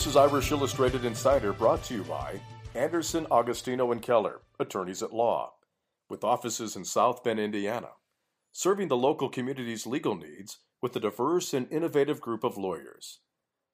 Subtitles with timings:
[0.00, 2.40] This is Irish Illustrated Insider brought to you by
[2.74, 5.52] Anderson, Agostino, and Keller, attorneys at law,
[6.08, 7.90] with offices in South Bend, Indiana,
[8.50, 13.20] serving the local community's legal needs with a diverse and innovative group of lawyers.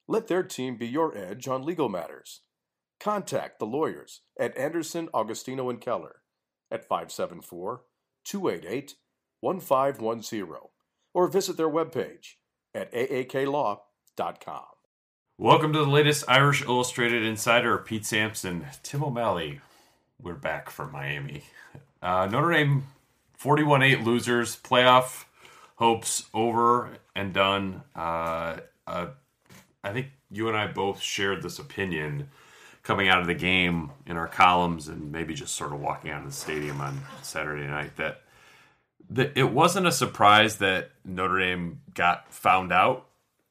[0.05, 2.41] Let their team be your edge on legal matters.
[2.99, 6.23] Contact the lawyers at Anderson, Agostino, and Keller
[6.69, 7.83] at 574
[8.25, 8.95] 288
[9.39, 10.47] 1510
[11.13, 12.33] or visit their webpage
[12.75, 14.65] at aaklaw.com.
[15.39, 17.77] Welcome to the latest Irish Illustrated Insider.
[17.77, 19.61] Pete Sampson, Tim O'Malley.
[20.19, 21.43] We're back from Miami.
[22.01, 22.87] Uh, Notre Dame
[23.35, 25.25] 41 8 losers, playoff
[25.75, 27.83] hopes over and done.
[27.95, 29.09] Uh, uh,
[29.83, 32.29] I think you and I both shared this opinion
[32.81, 36.21] coming out of the game in our columns and maybe just sort of walking out
[36.21, 38.23] of the stadium on Saturday night that,
[39.11, 43.06] that it wasn't a surprise that Notre Dame got found out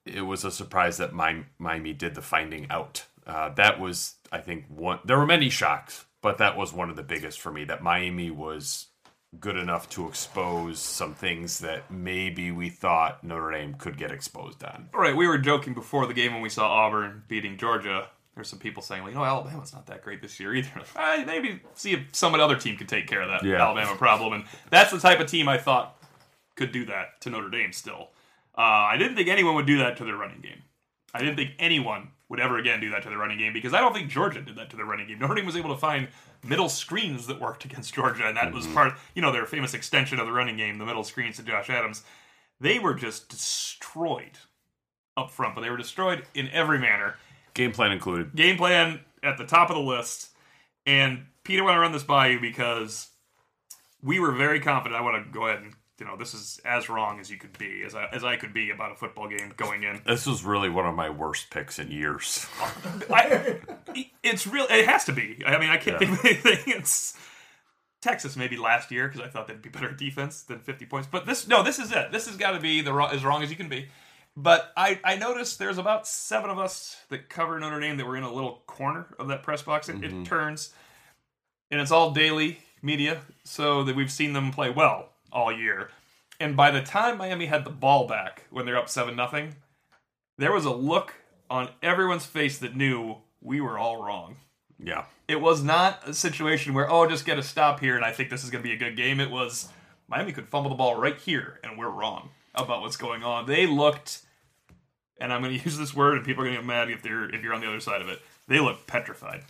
[0.07, 3.05] it was a surprise that Miami did the finding out.
[3.27, 5.01] Uh, that was, I think, one.
[5.05, 7.65] There were many shocks, but that was one of the biggest for me.
[7.65, 8.87] That Miami was
[9.41, 14.63] good enough to expose some things that maybe we thought Notre Dame could get exposed
[14.63, 14.89] on.
[14.95, 18.09] All right, we were joking before the game when we saw Auburn beating Georgia.
[18.35, 21.25] There's some people saying, well, you know, Alabama's not that great this year either." I
[21.25, 23.61] maybe see if some other team could take care of that yeah.
[23.63, 25.97] Alabama problem, and that's the type of team I thought
[26.55, 28.11] could do that to Notre Dame still.
[28.57, 30.63] Uh, I didn't think anyone would do that to their running game.
[31.13, 33.81] I didn't think anyone would ever again do that to the running game because I
[33.81, 35.19] don't think Georgia did that to the running game.
[35.19, 36.09] Notre Dame was able to find
[36.43, 38.57] middle screens that worked against Georgia, and that mm-hmm.
[38.57, 41.43] was part, you know, their famous extension of the running game, the middle screens to
[41.43, 42.03] Josh Adams.
[42.61, 44.39] They were just destroyed
[45.17, 47.17] up front, but they were destroyed in every manner.
[47.55, 48.35] Game plan included.
[48.35, 50.31] Game plan at the top of the list.
[50.85, 53.09] And Peter, I want to run this by you because
[54.03, 55.01] we were very confident.
[55.01, 57.57] I want to go ahead and you know this is as wrong as you could
[57.59, 60.03] be as I, as I could be about a football game going in.
[60.07, 62.47] This was really one of my worst picks in years.
[63.11, 63.61] I,
[64.23, 64.67] it's real.
[64.69, 65.43] It has to be.
[65.47, 66.15] I mean, I can't yeah.
[66.15, 66.75] think of anything.
[66.77, 67.17] It's
[68.03, 71.09] Texas maybe last year because I thought they'd be better defense than 50 points.
[71.11, 72.13] But this no, this is it.
[72.13, 73.89] This has got to be the as wrong as you can be.
[74.37, 78.19] But I, I noticed there's about seven of us that cover Notre Dame that were
[78.19, 79.89] in a little corner of that press box.
[79.89, 80.23] It, mm-hmm.
[80.23, 80.75] it turns,
[81.71, 85.91] and it's all daily media, so that we've seen them play well all year.
[86.39, 89.57] And by the time Miami had the ball back when they're up 7 nothing,
[90.39, 91.15] there was a look
[91.49, 94.37] on everyone's face that knew we were all wrong.
[94.79, 95.05] Yeah.
[95.29, 98.31] It was not a situation where, oh, just get a stop here and I think
[98.31, 99.21] this is going to be a good game.
[99.21, 99.69] It was
[100.09, 103.47] Miami could fumble the ball right here and we're wrong about what's going on.
[103.47, 104.23] They looked,
[105.21, 107.03] and I'm going to use this word and people are going to get mad if
[107.03, 108.21] they're if you're on the other side of it.
[108.49, 109.43] They looked petrified.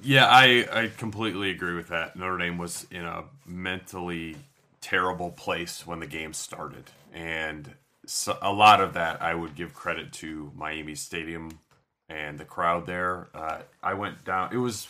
[0.00, 2.16] Yeah, I I completely agree with that.
[2.16, 4.36] Notre Dame was in a mentally
[4.82, 6.84] terrible place when the game started.
[7.14, 7.72] And
[8.04, 11.58] so a lot of that I would give credit to Miami Stadium
[12.08, 13.28] and the crowd there.
[13.34, 14.88] Uh, I went down, it was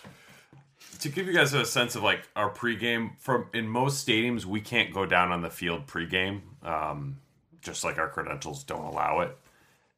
[1.00, 4.60] to give you guys a sense of like our pregame from in most stadiums we
[4.60, 7.18] can't go down on the field pregame um,
[7.60, 9.36] just like our credentials don't allow it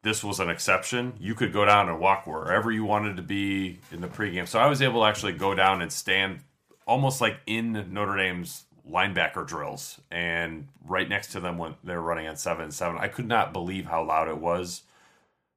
[0.02, 3.78] this was an exception you could go down and walk wherever you wanted to be
[3.92, 6.40] in the pregame so i was able to actually go down and stand
[6.86, 12.26] almost like in notre dame's linebacker drills, and right next to them when they're running
[12.26, 14.82] on seven seven, I could not believe how loud it was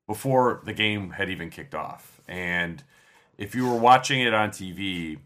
[0.07, 2.21] before the game had even kicked off.
[2.27, 2.83] And
[3.37, 5.19] if you were watching it on TV,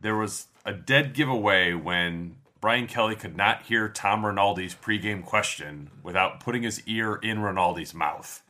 [0.00, 5.90] there was a dead giveaway when Brian Kelly could not hear Tom Rinaldi's pregame question
[6.02, 8.42] without putting his ear in Rinaldi's mouth.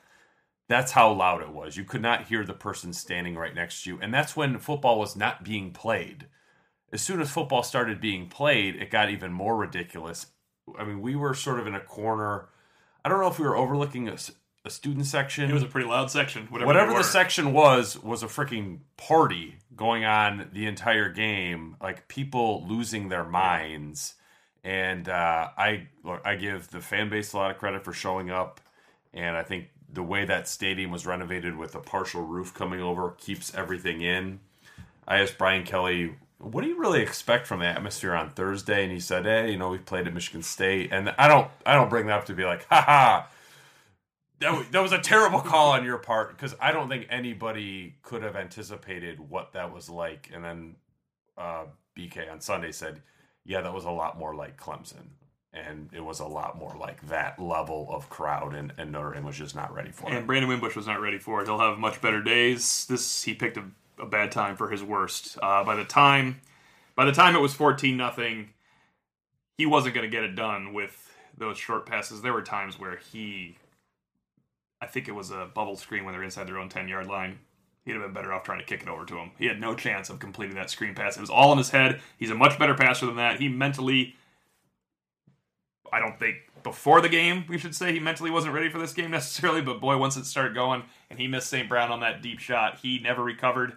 [0.69, 1.77] That's how loud it was.
[1.77, 3.99] You could not hear the person standing right next to you.
[4.01, 6.27] And that's when football was not being played
[6.93, 10.27] as soon as football started being played, it got even more ridiculous.
[10.79, 12.49] I mean, we were sort of in a corner.
[13.05, 14.17] I don't know if we were overlooking a,
[14.65, 15.51] a student section.
[15.51, 16.47] It was a pretty loud section.
[16.51, 21.77] Whatever, whatever the section was, was a freaking party going on the entire game.
[21.81, 24.15] Like people losing their minds.
[24.63, 28.31] And uh, I look, I give the fan base a lot of credit for showing
[28.31, 28.61] up,
[29.13, 33.11] and I think the way that stadium was renovated with a partial roof coming over
[33.19, 34.39] keeps everything in.
[35.07, 38.83] I asked Brian Kelly what do you really expect from the atmosphere on Thursday?
[38.83, 41.75] And he said, hey, you know, we played at Michigan State, and I don't, I
[41.75, 43.29] don't bring that up to be like, ha ha.
[44.41, 48.25] That, that was a terrible call on your part because I don't think anybody could
[48.25, 50.31] have anticipated what that was like.
[50.35, 50.75] And then
[51.39, 51.67] uh,
[51.97, 53.03] BK on Sunday said,
[53.45, 55.11] yeah, that was a lot more like Clemson.
[55.53, 59.25] And it was a lot more like that level of crowd, and, and Notre Dame
[59.25, 60.17] was just not ready for it.
[60.17, 61.47] And Brandon Wimbush was not ready for it.
[61.47, 62.87] He'll have much better days.
[62.87, 63.65] This he picked a
[64.03, 65.39] a bad time for his worst.
[65.43, 66.41] Uh, by the time
[66.95, 68.51] by the time it was fourteen nothing,
[69.57, 72.21] he wasn't going to get it done with those short passes.
[72.21, 73.57] There were times where he
[74.83, 77.39] I think it was a bubble screen when they're inside their own 10 yard line.
[77.85, 79.31] He'd have been better off trying to kick it over to him.
[79.39, 81.17] He had no chance of completing that screen pass.
[81.17, 82.01] It was all in his head.
[82.19, 83.39] He's a much better passer than that.
[83.39, 84.17] He mentally,
[85.93, 88.93] I don't think before the game, we should say he mentally wasn't ready for this
[88.93, 91.69] game necessarily, but boy, once it started going and he missed St.
[91.69, 93.75] Brown on that deep shot, he never recovered.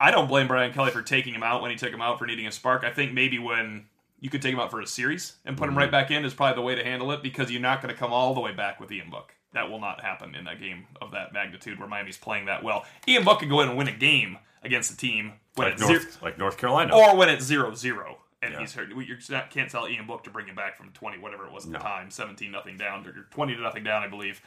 [0.00, 2.26] I don't blame Brian Kelly for taking him out when he took him out for
[2.26, 2.84] needing a spark.
[2.84, 3.84] I think maybe when
[4.18, 5.72] you could take him out for a series and put mm-hmm.
[5.72, 7.92] him right back in is probably the way to handle it because you're not going
[7.94, 9.34] to come all the way back with Ian Book.
[9.52, 12.86] That will not happen in a game of that magnitude where Miami's playing that well.
[13.06, 15.82] Ian Book could go in and win a game against a team when like, it's
[15.82, 18.60] North, zero, like North Carolina, or when it's zero zero and yeah.
[18.60, 18.88] he's hurt.
[18.90, 19.16] You
[19.50, 21.78] can't tell Ian Book to bring him back from twenty, whatever it was at no.
[21.78, 24.40] the time, seventeen nothing down or twenty to nothing down, I believe.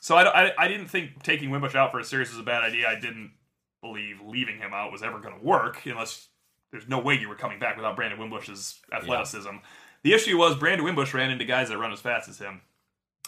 [0.00, 2.62] So I, I, I, didn't think taking Wimbush out for a series was a bad
[2.62, 2.88] idea.
[2.88, 3.32] I didn't
[3.80, 6.28] believe leaving him out was ever going to work unless
[6.70, 9.48] there's no way you were coming back without Brandon Wimbush's athleticism.
[9.48, 9.60] Yeah.
[10.02, 12.60] The issue was Brandon Wimbush ran into guys that run as fast as him.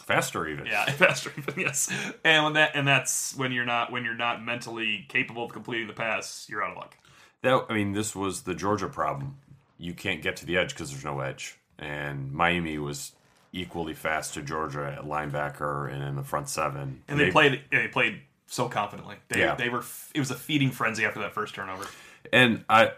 [0.03, 0.65] Faster even.
[0.65, 1.91] Yeah, faster even, yes.
[2.23, 5.87] And when that and that's when you're not when you're not mentally capable of completing
[5.87, 6.97] the pass, you're out of luck.
[7.43, 9.37] That I mean, this was the Georgia problem.
[9.77, 11.57] You can't get to the edge because there's no edge.
[11.77, 13.13] And Miami was
[13.51, 17.03] equally fast to Georgia at linebacker and in the front seven.
[17.07, 18.21] And they, they played they played
[18.51, 19.15] so confidently.
[19.29, 19.55] They, yeah.
[19.55, 19.83] they were
[20.13, 21.87] it was a feeding frenzy after that first turnover.
[22.33, 22.91] And I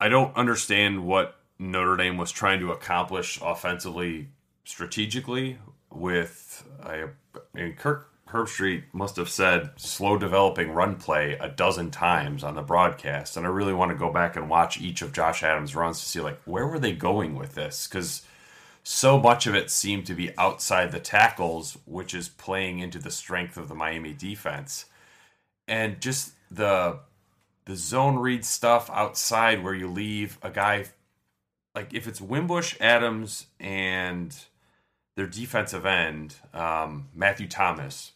[0.00, 4.28] I don't understand what Notre Dame was trying to accomplish offensively
[4.64, 5.58] strategically
[5.92, 7.04] with I
[7.54, 12.62] mean Kirk Herbstreit must have said slow developing run play a dozen times on the
[12.62, 16.00] broadcast and I really want to go back and watch each of Josh Adams runs
[16.00, 18.26] to see like where were they going with this cuz
[18.84, 23.10] so much of it seemed to be outside the tackles which is playing into the
[23.10, 24.84] strength of the Miami defense
[25.66, 26.98] and just the
[27.64, 30.84] the zone read stuff outside where you leave a guy
[31.74, 34.34] like if it's Wimbush, Adams, and
[35.16, 38.12] their defensive end, um, Matthew Thomas.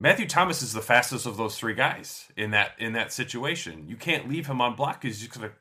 [0.00, 3.86] Matthew Thomas is the fastest of those three guys in that in that situation.
[3.88, 5.52] You can't leave him on block because he's just gonna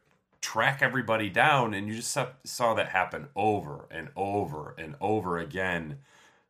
[0.43, 5.99] track everybody down, and you just saw, that happen over and over and over again.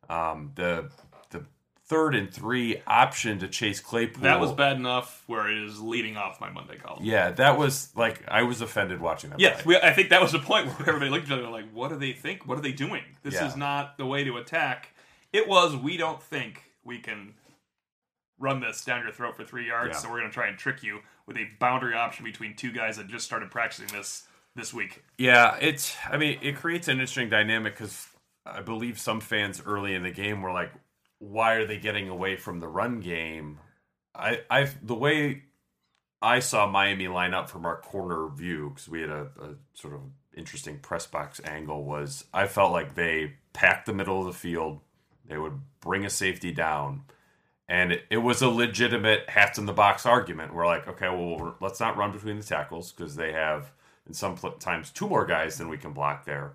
[0.08, 0.90] Um, the
[1.86, 4.22] third and three option to Chase Claypool.
[4.22, 7.04] That was bad enough where it is leading off my Monday column.
[7.04, 9.40] Yeah, that was like I was offended watching that.
[9.40, 11.70] Yes, we, I think that was the point where everybody looked at each other like,
[11.72, 12.46] "What do they think?
[12.48, 13.02] What are they doing?
[13.22, 13.46] This yeah.
[13.46, 14.94] is not the way to attack."
[15.32, 15.76] It was.
[15.76, 17.34] We don't think we can
[18.38, 19.98] run this down your throat for three yards, yeah.
[19.98, 22.96] so we're going to try and trick you with a boundary option between two guys
[22.96, 24.26] that just started practicing this
[24.56, 25.02] this week.
[25.18, 25.96] Yeah, it's.
[26.10, 28.06] I mean, it creates an interesting dynamic because
[28.46, 30.72] I believe some fans early in the game were like,
[31.18, 33.58] why are they getting away from the run game?
[34.14, 35.42] I I the way
[36.22, 39.94] I saw Miami line up from our corner view because we had a, a, sort
[39.94, 40.00] of
[40.36, 44.80] interesting press box angle was I felt like they packed the middle of the field.
[45.26, 47.04] They would bring a safety down,
[47.68, 50.54] and it, it was a legitimate hats in the box argument.
[50.54, 53.70] We're like, okay, well, let's not run between the tackles because they have
[54.06, 56.54] in some times two more guys than we can block there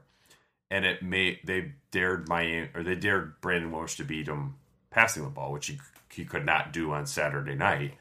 [0.71, 4.56] and it made they dared Miami or they dared Brandon Walsh to beat him
[4.91, 5.79] passing the ball, which he
[6.11, 7.94] he could not do on Saturday night.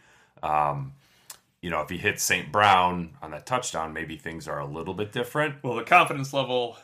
[0.43, 0.95] Um,
[1.61, 2.51] you know, if he hits St.
[2.53, 5.57] Brown on that touchdown, maybe things are a little bit different.
[5.63, 6.79] Well, the confidence level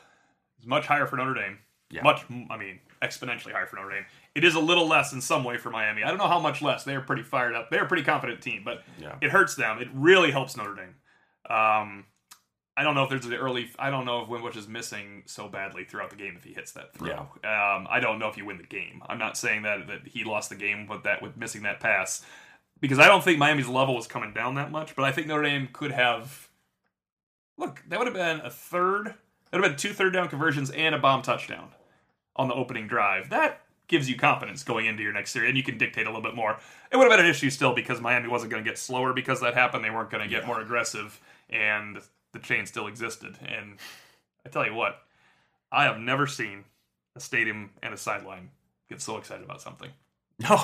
[0.60, 1.58] is much higher for Notre Dame.
[1.90, 2.02] Yeah.
[2.02, 4.04] Much, I mean, exponentially higher for Notre Dame.
[4.34, 6.02] It is a little less in some way for Miami.
[6.02, 6.82] I don't know how much less.
[6.82, 7.70] They're pretty fired up.
[7.70, 9.16] They're a pretty confident team, but yeah.
[9.20, 9.78] it hurts them.
[9.80, 10.96] It really helps Notre Dame.
[11.48, 12.06] Um,
[12.76, 13.70] I don't know if there's the early.
[13.78, 16.72] I don't know if Wimbush is missing so badly throughout the game if he hits
[16.72, 17.28] that throw.
[17.44, 17.76] Yeah.
[17.76, 19.02] Um, I don't know if you win the game.
[19.08, 22.24] I'm not saying that that he lost the game with that with missing that pass
[22.80, 24.96] because I don't think Miami's level was coming down that much.
[24.96, 26.48] But I think Notre Dame could have.
[27.56, 29.14] Look, that would have been a third.
[29.50, 31.68] That would have been two third down conversions and a bomb touchdown
[32.34, 33.30] on the opening drive.
[33.30, 36.22] That gives you confidence going into your next series, and you can dictate a little
[36.22, 36.58] bit more.
[36.90, 39.40] It would have been an issue still because Miami wasn't going to get slower because
[39.40, 39.84] that happened.
[39.84, 40.46] They weren't going to get yeah.
[40.46, 41.98] more aggressive, and
[42.32, 43.36] the chain still existed.
[43.46, 43.76] And
[44.46, 45.00] I tell you what,
[45.70, 46.64] I have never seen
[47.16, 48.50] a stadium and a sideline
[48.88, 49.90] get so excited about something.
[50.40, 50.60] No,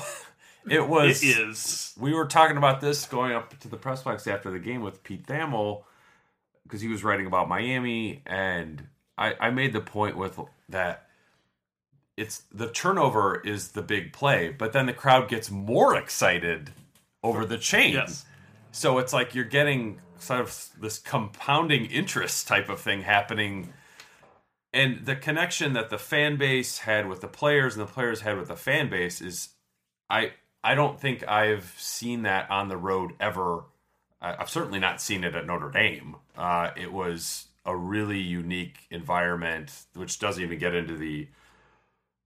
[0.68, 1.22] it was.
[1.22, 1.94] It is.
[1.96, 5.02] We were talking about this going up to the press box after the game with
[5.04, 5.84] Pete Thamel
[6.64, 11.06] because he was writing about Miami, and I, I made the point with that.
[12.20, 16.70] It's the turnover is the big play, but then the crowd gets more excited
[17.22, 17.94] over the chain.
[17.94, 18.24] Yes.
[18.72, 23.72] So it's like you're getting sort of this compounding interest type of thing happening
[24.72, 28.38] and the connection that the fan base had with the players and the players had
[28.38, 29.50] with the fan base is
[30.08, 33.64] i i don't think i've seen that on the road ever
[34.20, 39.84] i've certainly not seen it at notre dame uh, it was a really unique environment
[39.94, 41.28] which doesn't even get into the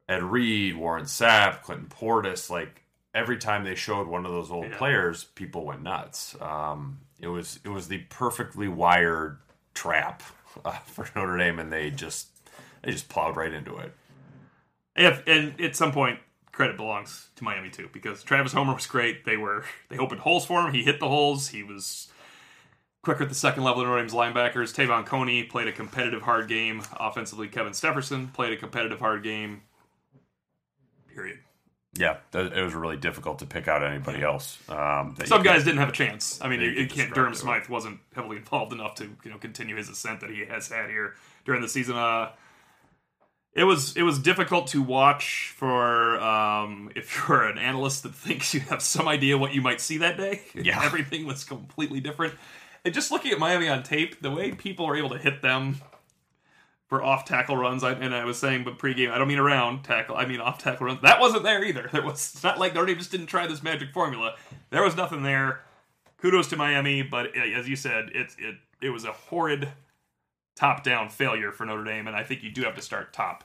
[0.08, 2.82] Ed Reed, Warren Sapp, Clinton Portis, like
[3.14, 4.76] every time they showed one of those old yeah.
[4.76, 6.36] players, people went nuts.
[6.40, 9.38] Um, it was it was the perfectly wired
[9.72, 10.22] trap
[10.64, 12.28] uh, for Notre Dame, and they just
[12.82, 13.94] they just plowed right into it.
[14.96, 16.18] If and at some point,
[16.52, 19.24] credit belongs to Miami too, because Travis Homer was great.
[19.24, 20.74] They were they opened holes for him.
[20.74, 21.48] He hit the holes.
[21.48, 22.08] He was
[23.02, 24.74] quicker at the second level than Notre Dame's linebackers.
[24.74, 27.48] Te'von Coney played a competitive hard game offensively.
[27.48, 29.62] Kevin Stepherson played a competitive hard game.
[31.14, 31.38] Period.
[31.96, 34.58] Yeah, it was really difficult to pick out anybody else.
[34.68, 36.40] Um, Some guys didn't have a chance.
[36.42, 37.14] I mean, it, can't.
[37.14, 40.68] Durham Smythe wasn't heavily involved enough to you know continue his ascent that he has
[40.68, 41.96] had here during the season.
[41.96, 42.30] Uh,
[43.52, 48.52] it was it was difficult to watch for um, if you're an analyst that thinks
[48.52, 50.42] you have some idea what you might see that day.
[50.54, 52.34] Yeah, everything was completely different.
[52.84, 55.76] And just looking at Miami on tape, the way people are able to hit them
[56.94, 57.82] for off tackle runs.
[57.82, 60.16] I, and I was saying, but pregame, I don't mean around tackle.
[60.16, 61.00] I mean off tackle runs.
[61.02, 61.88] That wasn't there either.
[61.92, 62.34] There was.
[62.34, 64.36] It's not like Notre Dame just didn't try this magic formula.
[64.70, 65.62] There was nothing there.
[66.18, 69.70] Kudos to Miami, but as you said, it it it was a horrid
[70.54, 73.42] top down failure for Notre Dame, and I think you do have to start top.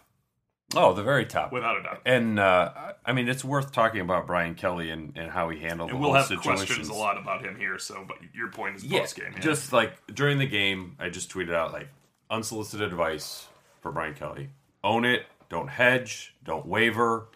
[0.75, 2.01] Oh, the very top, without a doubt.
[2.05, 5.89] And uh, I mean, it's worth talking about Brian Kelly and, and how he handled.
[5.89, 6.65] And we'll have situations.
[6.65, 7.79] questions a lot about him here.
[7.79, 9.31] So, but your point is yeah, post game.
[9.33, 9.39] Yeah.
[9.39, 11.87] Just like during the game, I just tweeted out like
[12.29, 13.47] unsolicited advice
[13.81, 14.49] for Brian Kelly.
[14.83, 15.25] Own it.
[15.49, 16.35] Don't hedge.
[16.43, 17.27] Don't waver.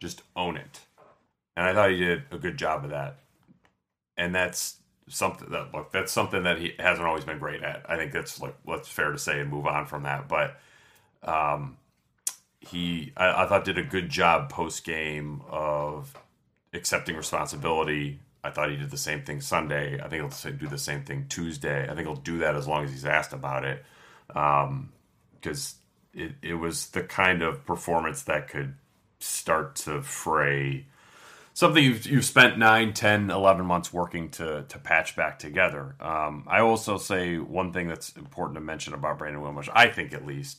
[0.00, 0.80] Just own it.
[1.56, 3.16] And I thought he did a good job of that.
[4.16, 4.76] And that's
[5.08, 7.84] something that look that's something that he hasn't always been great at.
[7.88, 10.28] I think that's like what's fair to say and move on from that.
[10.28, 10.60] But
[11.22, 11.76] um,
[12.60, 16.14] he I, I thought did a good job post game of
[16.72, 18.20] accepting responsibility.
[18.44, 20.00] I thought he did the same thing Sunday.
[20.00, 21.84] I think he'll do the same thing Tuesday.
[21.84, 23.84] I think he'll do that as long as he's asked about it.
[24.34, 24.92] Um,
[25.34, 25.76] because
[26.12, 28.74] it, it was the kind of performance that could
[29.20, 30.86] start to fray
[31.54, 35.96] something you've, you've spent 9 10 11 months working to, to patch back together.
[36.00, 40.12] Um, i also say one thing that's important to mention about brandon wimbush i think
[40.12, 40.58] at least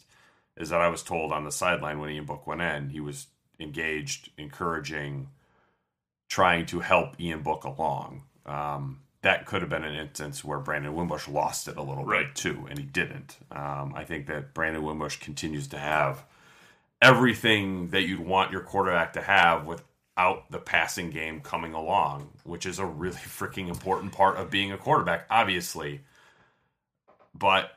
[0.57, 3.27] is that i was told on the sideline when ian book went in he was
[3.59, 5.29] engaged encouraging
[6.29, 8.23] trying to help ian book along.
[8.45, 12.27] Um, that could have been an instance where Brandon Wimbush lost it a little right.
[12.27, 13.38] bit too, and he didn't.
[13.51, 16.23] Um, I think that Brandon Wimbush continues to have
[17.01, 22.65] everything that you'd want your quarterback to have without the passing game coming along, which
[22.65, 26.01] is a really freaking important part of being a quarterback, obviously.
[27.33, 27.71] But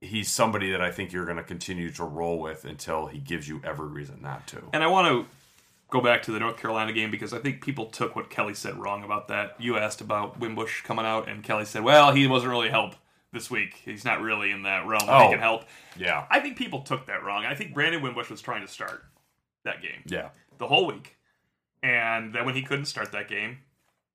[0.00, 3.48] he's somebody that I think you're going to continue to roll with until he gives
[3.48, 4.62] you every reason not to.
[4.72, 5.37] And I want to
[5.90, 8.76] go back to the North Carolina game because I think people took what Kelly said
[8.76, 9.56] wrong about that.
[9.58, 12.94] You asked about Wimbush coming out, and Kelly said, "Well, he wasn't really help
[13.32, 13.80] this week.
[13.84, 15.64] He's not really in that realm oh, he can help."
[15.96, 17.44] Yeah, I think people took that wrong.
[17.44, 19.02] I think Brandon Wimbush was trying to start
[19.64, 20.02] that game.
[20.06, 21.16] Yeah, the whole week,
[21.82, 23.58] and then when he couldn't start that game,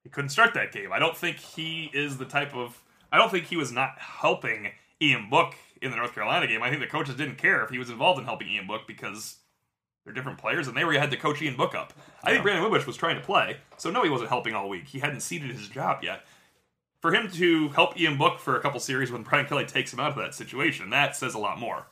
[0.03, 0.91] he couldn't start that game.
[0.93, 2.81] I don't think he is the type of.
[3.11, 6.63] I don't think he was not helping Ian Book in the North Carolina game.
[6.63, 9.37] I think the coaches didn't care if he was involved in helping Ian Book because
[10.03, 11.93] they're different players, and they were had to coach Ian Book up.
[12.23, 14.87] I think Brandon Wimbush was trying to play, so no, he wasn't helping all week.
[14.87, 16.25] He hadn't ceded his job yet.
[17.01, 19.99] For him to help Ian Book for a couple series when Brian Kelly takes him
[19.99, 21.85] out of that situation, that says a lot more.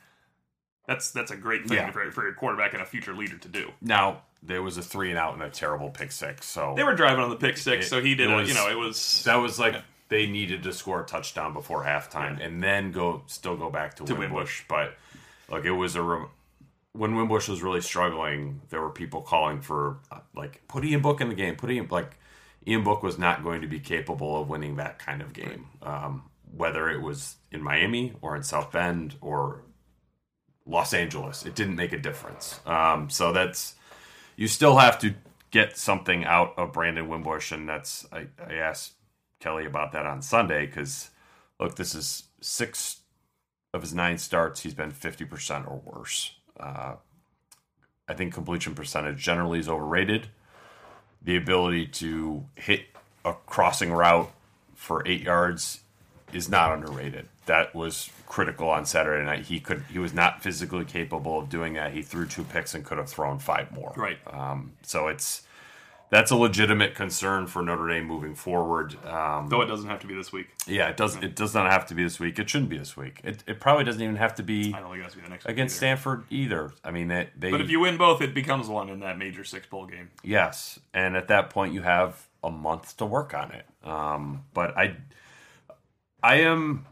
[0.87, 1.91] That's that's a great thing yeah.
[1.91, 3.71] for, for your quarterback and a future leader to do.
[3.81, 6.95] Now there was a three and out and a terrible pick six, so they were
[6.95, 7.85] driving on the pick six.
[7.85, 8.29] It, so he did.
[8.29, 9.81] Was, a, you know, it was that was like yeah.
[10.09, 12.45] they needed to score a touchdown before halftime yeah.
[12.45, 14.31] and then go still go back to, to Wimbush.
[14.31, 14.63] Wimbush.
[14.67, 14.95] But
[15.49, 16.25] look, it was a
[16.93, 19.99] when Wimbush was really struggling, there were people calling for
[20.35, 21.55] like put Ian Book in the game.
[21.55, 22.17] Put Ian like
[22.67, 26.23] Ian Book was not going to be capable of winning that kind of game, um,
[26.55, 29.63] whether it was in Miami or in South Bend or
[30.65, 31.45] Los Angeles.
[31.45, 32.59] It didn't make a difference.
[32.65, 33.75] Um, so that's
[34.35, 35.15] you still have to
[35.49, 38.93] get something out of Brandon Wimbush, and that's I, I asked
[39.39, 41.09] Kelly about that on Sunday because
[41.57, 42.97] look, this is six
[43.73, 44.61] of his nine starts.
[44.61, 46.35] He's been fifty percent or worse.
[46.61, 46.95] Uh,
[48.07, 50.27] I think completion percentage generally is overrated.
[51.21, 52.85] The ability to hit
[53.23, 54.31] a crossing route
[54.75, 55.81] for eight yards
[56.33, 57.27] is not underrated.
[57.45, 59.45] That was critical on Saturday night.
[59.45, 61.93] He could he was not physically capable of doing that.
[61.93, 63.93] He threw two picks and could have thrown five more.
[63.95, 64.17] Right.
[64.31, 65.43] Um, so it's
[66.11, 69.03] that's a legitimate concern for Notre Dame moving forward.
[69.05, 70.47] Um, Though it doesn't have to be this week.
[70.67, 71.23] Yeah, it doesn't.
[71.23, 72.37] It does not have to be this week.
[72.37, 73.21] It shouldn't be this week.
[73.23, 74.73] It, it probably doesn't even have to be.
[74.75, 75.77] I don't think it has to be the next against either.
[75.77, 76.73] Stanford either.
[76.83, 77.49] I mean, they, they.
[77.49, 80.11] But if you win both, it becomes one in that major six bowl game.
[80.21, 83.65] Yes, and at that point, you have a month to work on it.
[83.83, 84.97] Um, but I,
[86.21, 86.85] I am,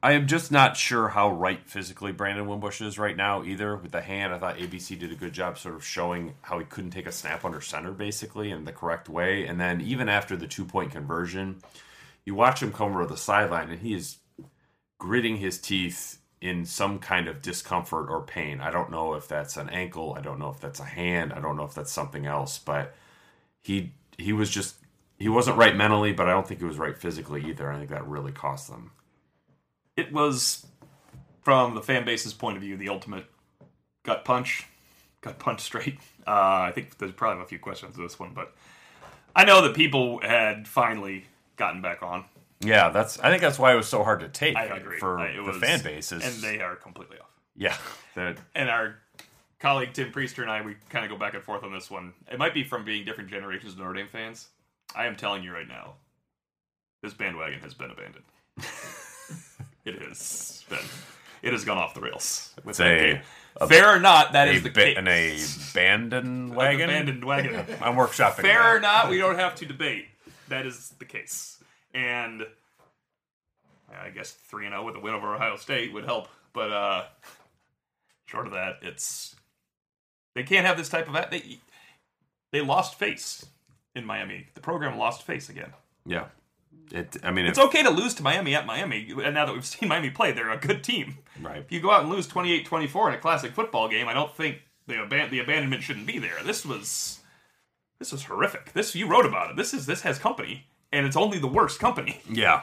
[0.00, 3.76] I am just not sure how right physically Brandon Wimbush is right now either.
[3.76, 6.64] With the hand, I thought ABC did a good job sort of showing how he
[6.64, 9.44] couldn't take a snap under center basically in the correct way.
[9.44, 11.56] And then even after the two point conversion,
[12.24, 14.18] you watch him come over the sideline and he is
[14.98, 18.60] gritting his teeth in some kind of discomfort or pain.
[18.60, 21.40] I don't know if that's an ankle, I don't know if that's a hand, I
[21.40, 22.94] don't know if that's something else, but
[23.62, 24.76] he he was just
[25.18, 27.72] he wasn't right mentally, but I don't think he was right physically either.
[27.72, 28.92] I think that really cost them
[29.98, 30.64] it was
[31.42, 33.26] from the fan base's point of view the ultimate
[34.04, 34.66] gut punch,
[35.20, 35.98] gut punch straight.
[36.26, 38.54] Uh, I think there's probably a few questions to this one, but
[39.34, 41.26] I know that people had finally
[41.56, 42.24] gotten back on.
[42.60, 43.18] Yeah, that's.
[43.20, 44.56] I think that's why it was so hard to take.
[44.56, 47.30] I agree for I, the was, fan bases, and they are completely off.
[47.56, 47.76] Yeah,
[48.54, 48.96] and our
[49.58, 52.12] colleague Tim Prister and I, we kind of go back and forth on this one.
[52.30, 54.48] It might be from being different generations of Notre Dame fans.
[54.94, 55.94] I am telling you right now,
[57.02, 58.24] this bandwagon has been abandoned.
[59.88, 60.78] It has been.
[61.42, 62.54] It has gone off the rails.
[62.64, 63.22] With that
[63.60, 64.98] a, Fair or not, that is the ba- case.
[64.98, 65.38] In a
[65.70, 66.90] abandoned wagon.
[66.90, 67.54] abandoned wagon.
[67.80, 68.42] I'm workshopping.
[68.42, 70.06] Fair or not, we don't have to debate.
[70.48, 71.58] That is the case,
[71.94, 72.42] and
[73.90, 76.28] I guess three and zero oh with a win over Ohio State would help.
[76.52, 77.04] But uh,
[78.26, 79.34] short of that, it's
[80.34, 81.58] they can't have this type of they
[82.52, 83.44] they lost face
[83.94, 84.46] in Miami.
[84.54, 85.72] The program lost face again.
[86.06, 86.26] Yeah.
[86.90, 89.10] It, I mean, it's okay to lose to Miami at Miami.
[89.22, 91.18] And now that we've seen Miami play, they're a good team.
[91.40, 91.58] Right.
[91.58, 94.62] If you go out and lose 28-24 in a classic football game, I don't think
[94.86, 96.38] the aban- the abandonment shouldn't be there.
[96.44, 97.20] This was
[97.98, 98.72] this was horrific.
[98.72, 99.56] This you wrote about it.
[99.56, 102.20] This is this has company, and it's only the worst company.
[102.28, 102.62] Yeah,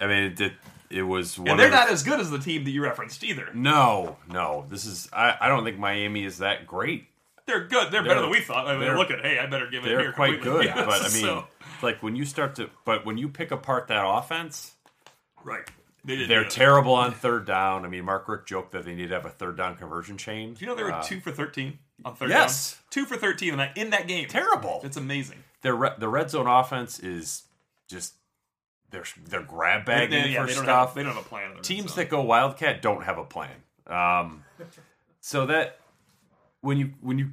[0.00, 0.52] I mean, it it,
[0.90, 1.38] it was.
[1.38, 3.50] and they're not as good as the team that you referenced either.
[3.54, 4.66] No, no.
[4.70, 5.08] This is.
[5.12, 7.06] I, I don't think Miami is that great.
[7.46, 7.92] They're good.
[7.92, 8.66] They're, they're better than we thought.
[8.66, 9.88] I mean, look at hey, I better give it.
[9.88, 10.66] They're here quite completely.
[10.66, 11.22] good, but I mean.
[11.22, 11.46] So
[11.82, 14.72] like when you start to, but when you pick apart that offense,
[15.44, 15.68] right?
[16.04, 17.84] They are terrible on third down.
[17.84, 20.54] I mean, Mark Richt joked that they need to have a third down conversion chain.
[20.54, 22.74] Do you know they were uh, two for thirteen on third yes.
[22.74, 22.80] down?
[22.90, 24.28] two for thirteen in that in that game.
[24.28, 24.80] Terrible.
[24.84, 25.38] It's amazing.
[25.62, 27.42] Their re- the red zone offense is
[27.88, 28.14] just
[28.90, 30.88] they're they're grab bagging they, they, yeah, for they stuff.
[30.88, 31.50] Have, they don't have a plan.
[31.62, 33.56] Teams that go wildcat don't have a plan.
[33.88, 34.44] Um,
[35.20, 35.80] so that
[36.60, 37.30] when you when you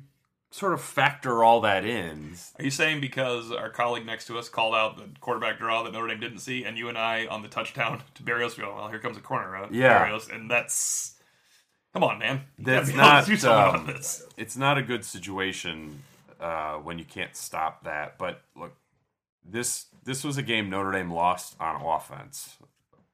[0.53, 2.35] sort of factor all that in.
[2.59, 5.93] Are you saying because our colleague next to us called out the quarterback draw that
[5.93, 8.87] Notre Dame didn't see, and you and I on the touchdown to Berrios go, well,
[8.87, 11.15] here comes a corner, uh, yeah, Berrios, and that's
[11.91, 12.41] come on, man.
[12.59, 13.27] That's not.
[13.45, 13.89] Um,
[14.37, 16.01] it's not a good situation
[16.39, 18.19] uh, when you can't stop that.
[18.19, 18.75] But look,
[19.43, 22.57] this this was a game Notre Dame lost on offense.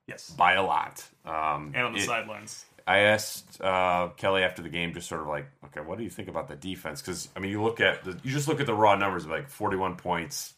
[0.07, 2.65] Yes, by a lot, um, and on the it, sidelines.
[2.89, 6.09] I asked uh, Kelly after the game, just sort of like, okay, what do you
[6.09, 7.03] think about the defense?
[7.03, 9.47] Because I mean, you look at the, you just look at the raw numbers, like
[9.47, 10.55] 41 points.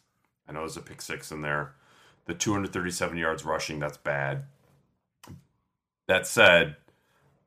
[0.48, 1.74] I know there's a pick six in there.
[2.24, 4.44] The 237 yards rushing, that's bad.
[6.08, 6.76] That said,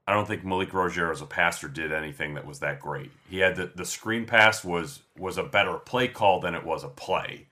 [0.05, 3.09] I don't think Malik Rosier as a passer did anything that was that great.
[3.27, 6.83] He had the, the screen pass was was a better play call than it was
[6.83, 7.47] a play,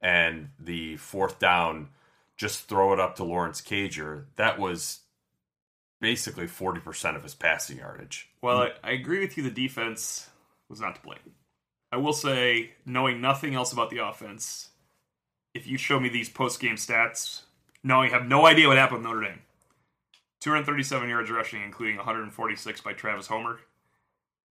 [0.00, 1.90] and the fourth down,
[2.38, 4.24] just throw it up to Lawrence Cager.
[4.36, 5.00] That was
[6.02, 8.28] basically 40% of his passing yardage.
[8.42, 9.44] Well, I, I, agree with you.
[9.44, 10.28] The defense
[10.68, 11.18] was not to blame.
[11.92, 14.70] I will say, knowing nothing else about the offense,
[15.54, 17.42] if you show me these post game stats,
[17.84, 19.42] knowing you have no idea what happened with Notre Dame
[20.40, 23.60] 237 yards rushing, including 146 by Travis Homer,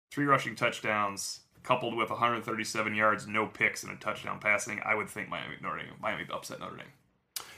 [0.09, 5.09] three rushing touchdowns, coupled with 137 yards, no picks, and a touchdown passing, I would
[5.09, 6.85] think Miami, Notre Dame, Miami upset Notre Dame.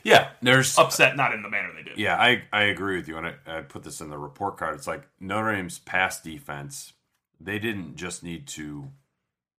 [0.04, 1.98] Yeah, there's upset, not in the manner they did.
[1.98, 4.76] Yeah, I I agree with you, and I, I put this in the report card.
[4.76, 6.94] It's like Notre Dame's pass defense.
[7.39, 8.89] They didn't just need to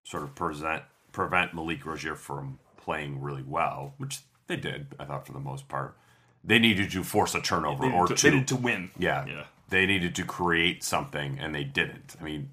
[0.05, 4.95] sort of present prevent Malik Rosier from playing really well, which they did.
[4.99, 5.97] I thought for the most part,
[6.43, 8.29] they needed to force a turnover or to, two.
[8.29, 8.91] They needed to win.
[8.99, 9.45] Yeah, yeah.
[9.71, 12.17] They needed to create something, and they didn't.
[12.21, 12.51] I mean,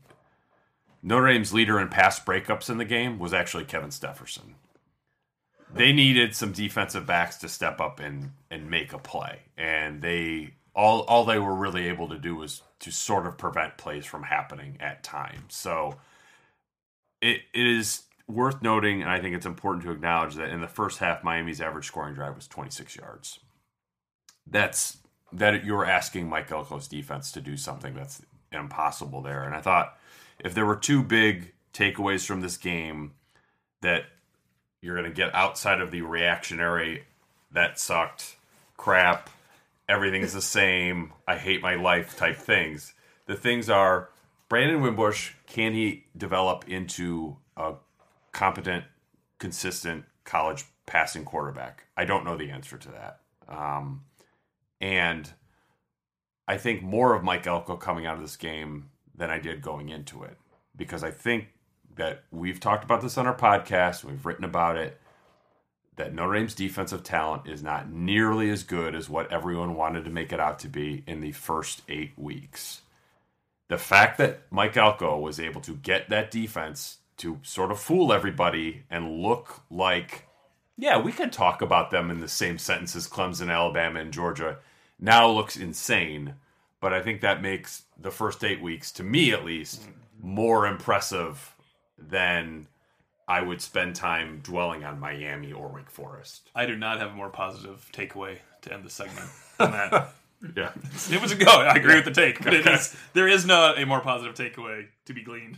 [1.03, 4.55] Notre Dame's leader in pass breakups in the game was actually Kevin Stepherson
[5.73, 10.53] they needed some defensive backs to step up and and make a play, and they
[10.75, 14.23] all all they were really able to do was to sort of prevent plays from
[14.23, 15.55] happening at times.
[15.55, 15.97] So
[17.21, 20.67] it it is worth noting, and I think it's important to acknowledge that in the
[20.67, 23.39] first half, Miami's average scoring drive was 26 yards.
[24.47, 24.97] That's
[25.33, 29.43] that you're asking Mike Elko's defense to do something that's impossible there.
[29.43, 29.97] And I thought
[30.39, 33.13] if there were two big takeaways from this game
[33.81, 34.03] that
[34.81, 37.05] you're going to get outside of the reactionary
[37.51, 38.35] that sucked
[38.77, 39.29] crap
[39.87, 42.93] everything's the same i hate my life type things.
[43.27, 44.09] The things are
[44.49, 47.73] brandon wimbush can he develop into a
[48.31, 48.85] competent
[49.39, 51.85] consistent college passing quarterback?
[51.97, 53.19] I don't know the answer to that.
[53.49, 54.03] Um,
[54.79, 55.31] and
[56.47, 59.89] I think more of Mike Elko coming out of this game than I did going
[59.89, 60.37] into it
[60.75, 61.49] because I think
[62.01, 64.99] that we've talked about this on our podcast, we've written about it
[65.97, 70.09] that Notre Dame's defensive talent is not nearly as good as what everyone wanted to
[70.09, 72.81] make it out to be in the first eight weeks.
[73.67, 78.11] The fact that Mike Elko was able to get that defense to sort of fool
[78.11, 80.27] everybody and look like,
[80.77, 84.57] yeah, we can talk about them in the same sentence as Clemson, Alabama, and Georgia,
[84.99, 86.33] now looks insane.
[86.79, 89.83] But I think that makes the first eight weeks, to me at least,
[90.19, 91.55] more impressive
[92.09, 92.67] than
[93.27, 96.49] I would spend time dwelling on Miami or Wake Forest.
[96.55, 100.13] I do not have a more positive takeaway to end the segment than that.
[100.55, 100.71] yeah,
[101.09, 101.49] it was a go.
[101.49, 102.77] I agree with the take, but okay.
[103.13, 105.57] there is not a more positive takeaway to be gleaned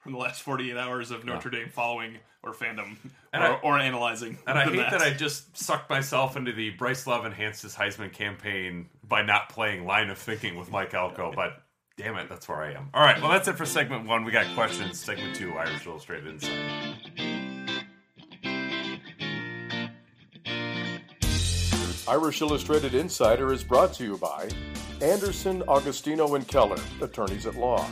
[0.00, 2.96] from the last 48 hours of Notre Dame following or fandom
[3.32, 4.36] or, I, or, analyzing.
[4.46, 4.90] And I hate that.
[4.90, 5.00] that.
[5.00, 9.86] I just sucked myself into the Bryce Love enhanced his Heisman campaign by not playing
[9.86, 11.63] line of thinking with Mike Elko, but
[11.96, 12.90] damn it, that's where I am.
[12.92, 14.24] All right, well, that's it for segment one.
[14.24, 15.00] We got questions.
[15.00, 16.94] Segment two, Irish Illustrated Insight.
[22.06, 24.48] Irish Illustrated Insider is brought to you by
[25.00, 27.86] Anderson, Agostino, and Keller, attorneys at law,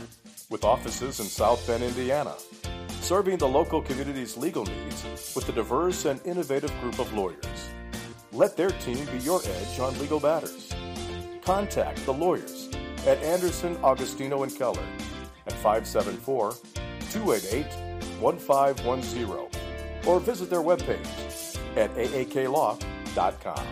[0.49, 2.33] with offices in South Bend, Indiana,
[3.01, 7.73] serving the local community's legal needs with a diverse and innovative group of lawyers.
[8.31, 10.71] Let their team be your edge on legal matters.
[11.43, 12.62] Contact the lawyers
[13.05, 14.83] at Anderson, Agostino, and Keller
[15.45, 16.53] at 574
[17.11, 17.65] 288
[18.19, 19.61] 1510
[20.05, 23.65] or visit their webpage at aaklaw.com.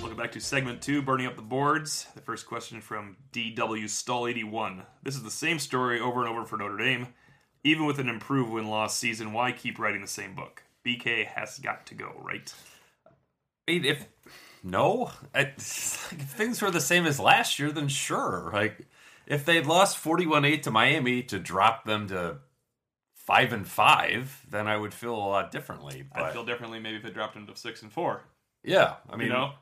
[0.00, 2.06] Welcome back to segment two, burning up the boards.
[2.14, 4.82] The first question from DW Stall 81.
[5.02, 7.08] This is the same story over and over for Notre Dame.
[7.64, 10.62] Even with an improved win loss season, why keep writing the same book?
[10.86, 12.54] BK has got to go, right?
[13.68, 14.06] I mean, if
[14.62, 18.50] no, if things were the same as last year, then sure.
[18.52, 18.86] Like
[19.26, 22.38] if they'd lost 41-8 to Miami to drop them to
[23.14, 26.04] five and five, then I would feel a lot differently.
[26.12, 26.22] But...
[26.22, 28.22] I'd feel differently maybe if it dropped them to six and four.
[28.62, 29.52] Yeah, I mean, you know,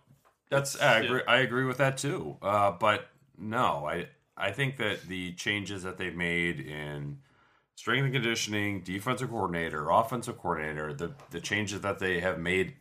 [0.50, 1.22] that's I agree.
[1.26, 2.36] I agree with that too.
[2.40, 7.18] Uh, but no, I I think that the changes that they've made in
[7.74, 12.74] strength and conditioning, defensive coordinator, offensive coordinator, the the changes that they have made,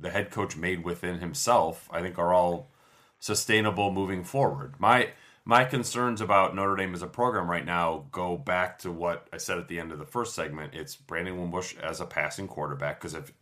[0.00, 2.70] the head coach made within himself, I think are all
[3.18, 4.74] sustainable moving forward.
[4.78, 5.10] My
[5.46, 9.36] my concerns about Notre Dame as a program right now go back to what I
[9.36, 10.74] said at the end of the first segment.
[10.74, 13.32] It's Brandon Wimbush as a passing quarterback because if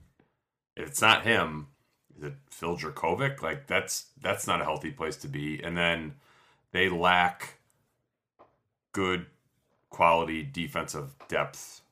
[0.76, 1.68] if it's not him,
[2.16, 3.42] is it Phil Jurkovec?
[3.42, 5.62] Like that's that's not a healthy place to be.
[5.62, 6.14] And then
[6.72, 7.58] they lack
[8.92, 9.26] good
[9.90, 11.82] quality defensive depth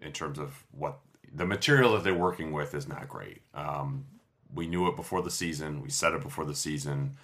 [0.00, 1.00] in terms of what
[1.34, 3.42] the material that they're working with is not great.
[3.54, 4.04] Um,
[4.54, 5.80] we knew it before the season.
[5.82, 7.16] We said it before the season.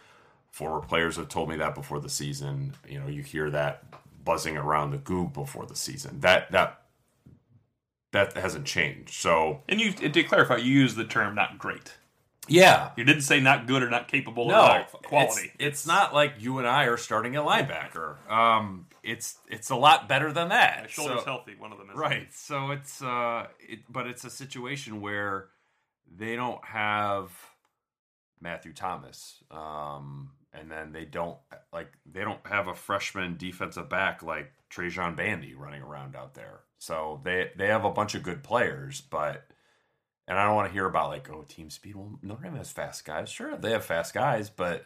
[0.51, 2.75] Former players have told me that before the season.
[2.89, 3.85] You know, you hear that
[4.25, 6.21] buzzing around the goop before the season.
[6.21, 6.83] That that
[8.13, 9.15] that hasn't changed.
[9.15, 11.98] So, and you to clarify, you use the term "not great."
[12.49, 12.91] Yeah.
[12.97, 15.53] You didn't say not good or not capable no, or quality.
[15.59, 18.17] It's, it's, not like you and I are starting a linebacker.
[18.31, 20.83] Um, it's it's a lot better than that.
[20.83, 21.55] My shoulder's so, healthy.
[21.59, 22.33] One of them is right.
[22.33, 25.49] So it's uh, it, but it's a situation where
[26.17, 27.31] they don't have
[28.41, 31.39] Matthew Thomas, um, and then they don't
[31.73, 36.61] like they don't have a freshman defensive back like Trajan Bandy running around out there.
[36.79, 39.47] So they they have a bunch of good players, but
[40.29, 41.97] and I don't want to hear about like, oh, team speed.
[41.97, 43.31] Well, Notre Dame has fast guys.
[43.31, 44.85] Sure, they have fast guys, but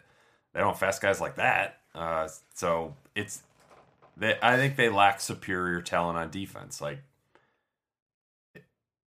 [0.53, 1.79] they don't have fast guys like that.
[1.93, 3.43] Uh, so it's,
[4.15, 6.81] they, I think they lack superior talent on defense.
[6.81, 6.99] Like,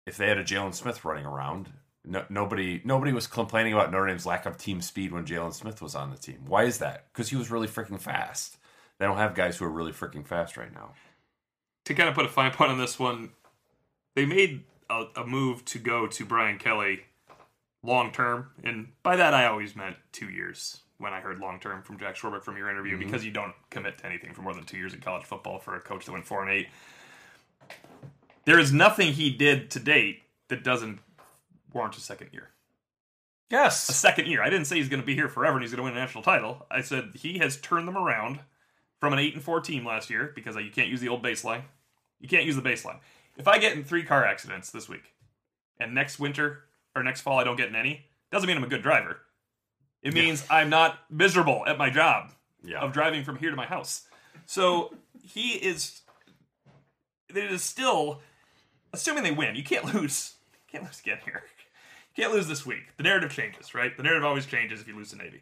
[0.07, 1.69] if they had a Jaylon Smith running around,
[2.07, 5.81] no, nobody nobody was complaining about Notre Dame's lack of team speed when Jaylon Smith
[5.81, 6.41] was on the team.
[6.47, 7.07] Why is that?
[7.13, 8.59] Because he was really freaking fast.
[8.99, 10.93] They don't have guys who are really freaking fast right now.
[11.87, 13.31] To kind of put a fine point on this one,
[14.15, 17.05] they made a, a move to go to Brian Kelly
[17.83, 21.83] long term, and by that I always meant two years when I heard long term
[21.83, 23.05] from Jack Swarbrick from your interview mm-hmm.
[23.05, 25.77] because you don't commit to anything for more than two years in college football for
[25.77, 26.68] a coach that went four and eight.
[28.44, 31.01] There is nothing he did to date that doesn't
[31.73, 32.51] warrant a second year.
[33.51, 34.42] Yes, a second year.
[34.42, 36.01] I didn't say he's going to be here forever and he's going to win a
[36.01, 36.66] national title.
[36.70, 38.40] I said he has turned them around
[39.01, 41.62] from an eight and four team last year because you can't use the old baseline.
[42.20, 42.99] You can't use the baseline.
[43.37, 45.14] If I get in three car accidents this week,
[45.81, 48.68] and next winter or next fall I don't get in any, doesn't mean I'm a
[48.68, 49.18] good driver.
[50.03, 50.57] It means yeah.
[50.57, 52.31] I'm not miserable at my job
[52.62, 52.81] yeah.
[52.81, 54.07] of driving from here to my house.
[54.47, 56.03] So he is.
[57.29, 58.20] It is still,
[58.92, 59.57] assuming they win.
[59.57, 60.35] You can't lose.
[60.53, 61.42] You can't lose again here.
[62.14, 62.97] can't lose this week.
[62.97, 63.97] The narrative changes, right?
[63.97, 65.40] The narrative always changes if you lose the Navy.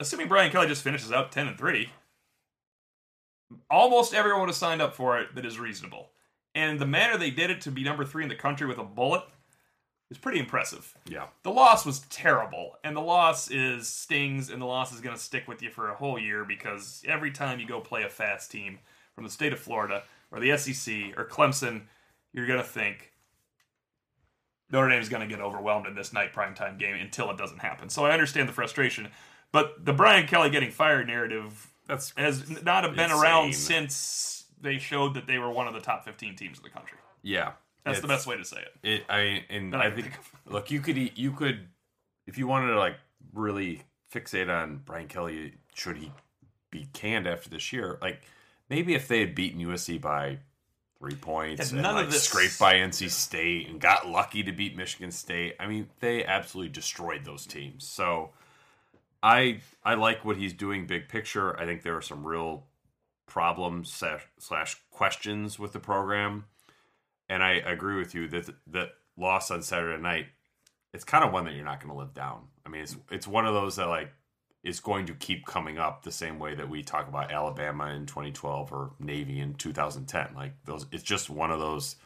[0.00, 1.88] Assuming Brian Kelly just finishes up 10 and 3,
[3.70, 6.10] almost everyone would have signed up for it that is reasonable.
[6.54, 8.84] And the manner they did it to be number three in the country with a
[8.84, 9.22] bullet
[10.10, 10.94] is pretty impressive.
[11.06, 11.26] Yeah.
[11.42, 15.20] The loss was terrible, and the loss is stings, and the loss is going to
[15.20, 18.50] stick with you for a whole year because every time you go play a fast
[18.50, 18.78] team
[19.14, 21.82] from the state of Florida or the SEC or Clemson,
[22.32, 23.12] you're going to think
[24.70, 27.60] Notre Dame is going to get overwhelmed in this night primetime game until it doesn't
[27.60, 27.88] happen.
[27.88, 29.08] So I understand the frustration,
[29.52, 33.20] but the Brian Kelly getting fired narrative That's has not been insane.
[33.20, 36.70] around since they showed that they were one of the top 15 teams in the
[36.70, 36.98] country.
[37.22, 37.52] yeah.
[37.84, 38.88] That's the best way to say it.
[38.88, 41.68] It, I and I I think think look, you could eat, you could
[42.26, 42.96] if you wanted to like
[43.34, 46.10] really fixate on Brian Kelly, should he
[46.70, 47.98] be canned after this year?
[48.00, 48.22] Like
[48.70, 50.38] maybe if they had beaten USC by
[50.98, 54.74] three points And and, like this- scraped by NC State and got lucky to beat
[54.74, 55.54] Michigan State.
[55.60, 57.86] I mean, they absolutely destroyed those teams.
[57.86, 58.30] So
[59.22, 61.54] I I like what he's doing big picture.
[61.60, 62.64] I think there are some real
[63.26, 63.90] problems
[64.38, 66.44] slash, questions with the program
[67.28, 70.26] and I agree with you that that loss on Saturday night,
[70.92, 72.42] it's kind of one that you're not going to live down.
[72.66, 74.12] I mean, it's it's one of those that like
[74.62, 78.06] is going to keep coming up the same way that we talk about Alabama in
[78.06, 80.28] 2012 or Navy in 2010.
[80.34, 81.96] Like those, it's just one of those.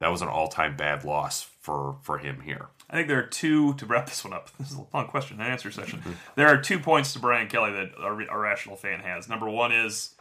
[0.00, 2.66] That was an all-time bad loss for for him here.
[2.90, 4.50] I think there are two to wrap this one up.
[4.58, 6.02] This is a long question and answer session.
[6.34, 9.28] there are two points to Brian Kelly that a, a rational fan has.
[9.28, 10.16] Number one is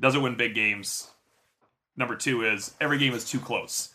[0.00, 1.10] doesn't win big games.
[1.96, 3.90] Number two is every game is too close.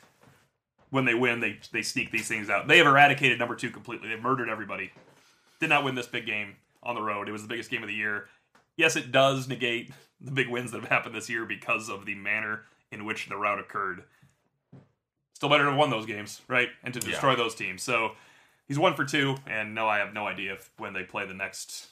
[0.90, 2.68] When they win, they they sneak these things out.
[2.68, 4.10] They have eradicated number two completely.
[4.10, 4.92] They've murdered everybody.
[5.60, 7.28] Did not win this big game on the road.
[7.28, 8.28] It was the biggest game of the year.
[8.78, 12.16] Yes, it does negate the big wins that have happened this year because of the
[12.16, 14.04] manner in which the route occurred.
[15.34, 16.70] Still better to have won those games, right?
[16.84, 17.84] And to destroy those teams.
[17.84, 18.12] So
[18.68, 21.34] he's one for two, and no, I have no idea if when they play the
[21.34, 21.88] next.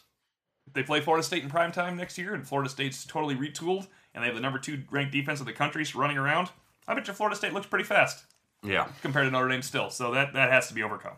[0.65, 3.87] If they play Florida State in prime time next year, and Florida State's totally retooled,
[4.17, 6.49] and they have the number two ranked defense of the country running around,
[6.87, 8.25] I bet you Florida State looks pretty fast
[8.63, 8.87] Yeah.
[9.03, 9.91] compared to Notre Dame still.
[9.91, 11.13] So that that has to be overcome.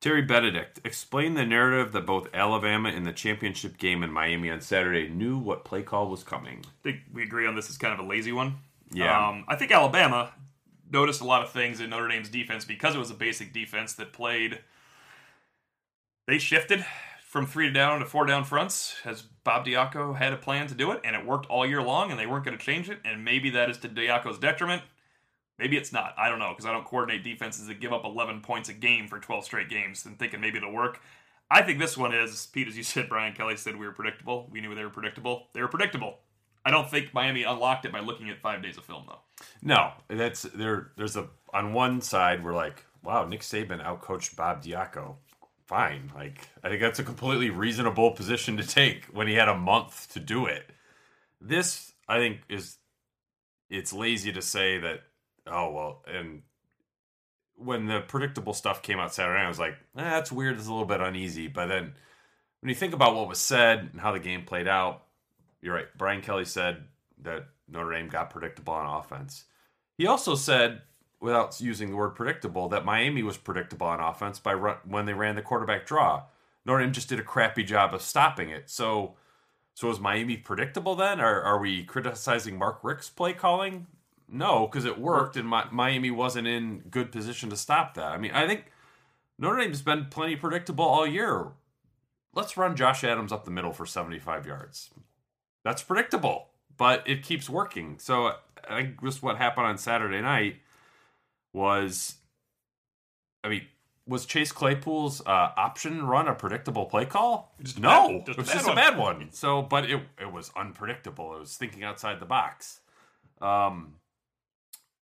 [0.00, 4.60] Terry Benedict, explain the narrative that both Alabama in the championship game in Miami on
[4.60, 6.62] Saturday knew what play call was coming.
[6.66, 8.60] I think we agree on this is kind of a lazy one.
[8.92, 9.28] Yeah.
[9.28, 10.32] Um, I think Alabama
[10.90, 13.92] noticed a lot of things in Notre Dame's defense because it was a basic defense
[13.94, 14.60] that played.
[16.26, 16.84] They shifted
[17.30, 20.74] from three to down to four down fronts as Bob Diaco had a plan to
[20.74, 22.98] do it, and it worked all year long, and they weren't going to change it.
[23.04, 24.82] And maybe that is to Diaco's detriment.
[25.56, 26.12] Maybe it's not.
[26.18, 29.06] I don't know because I don't coordinate defenses that give up 11 points a game
[29.06, 31.00] for 12 straight games and thinking maybe it'll work.
[31.48, 34.48] I think this one is, Pete, as you said, Brian Kelly said we were predictable.
[34.50, 35.46] We knew they were predictable.
[35.54, 36.18] They were predictable.
[36.64, 39.20] I don't think Miami unlocked it by looking at five days of film, though.
[39.62, 40.90] No, that's there.
[40.96, 45.14] There's a on one side we're like, wow, Nick Saban outcoached Bob Diaco.
[45.70, 49.56] Fine, like I think that's a completely reasonable position to take when he had a
[49.56, 50.68] month to do it.
[51.40, 52.78] This I think is
[53.68, 55.02] it's lazy to say that.
[55.46, 56.42] Oh well, and
[57.54, 60.56] when the predictable stuff came out Saturday, I was like, eh, that's weird.
[60.56, 61.46] It's a little bit uneasy.
[61.46, 61.92] But then
[62.62, 65.04] when you think about what was said and how the game played out,
[65.62, 65.86] you're right.
[65.96, 66.82] Brian Kelly said
[67.22, 69.44] that Notre Dame got predictable on offense.
[69.96, 70.82] He also said,
[71.20, 75.12] without using the word predictable, that Miami was predictable on offense by run, when they
[75.12, 76.24] ran the quarterback draw.
[76.64, 78.70] Notre Dame just did a crappy job of stopping it.
[78.70, 79.14] So,
[79.74, 81.20] so is Miami predictable then?
[81.20, 83.86] Or are we criticizing Mark Richt's play calling?
[84.28, 88.12] No, because it worked, and Mi- Miami wasn't in good position to stop that.
[88.12, 88.66] I mean, I think
[89.38, 91.48] Notre Dame's been plenty predictable all year.
[92.32, 94.90] Let's run Josh Adams up the middle for 75 yards.
[95.64, 97.98] That's predictable, but it keeps working.
[97.98, 98.34] So
[98.68, 100.60] I think just what happened on Saturday night
[101.52, 102.16] was,
[103.44, 103.66] I mean,
[104.06, 107.54] was Chase Claypool's uh, option run a predictable play call?
[107.62, 108.78] Just no, bad- just it was just one.
[108.78, 109.28] a bad one.
[109.32, 111.34] So, but it it was unpredictable.
[111.36, 112.80] It was thinking outside the box.
[113.40, 113.94] Um,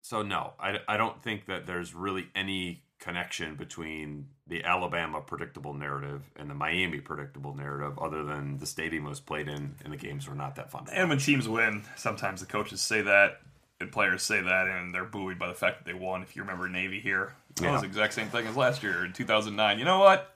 [0.03, 5.75] so no, I, I don't think that there's really any connection between the Alabama predictable
[5.75, 9.97] narrative and the Miami predictable narrative, other than the stadium was played in and the
[9.97, 10.87] games were not that fun.
[10.93, 13.41] And when teams win, sometimes the coaches say that
[13.85, 16.23] and players say that, and they're buoyed by the fact that they won.
[16.23, 19.13] If you remember Navy here, that was the exact same thing as last year in
[19.13, 19.79] 2009.
[19.79, 20.35] You know what?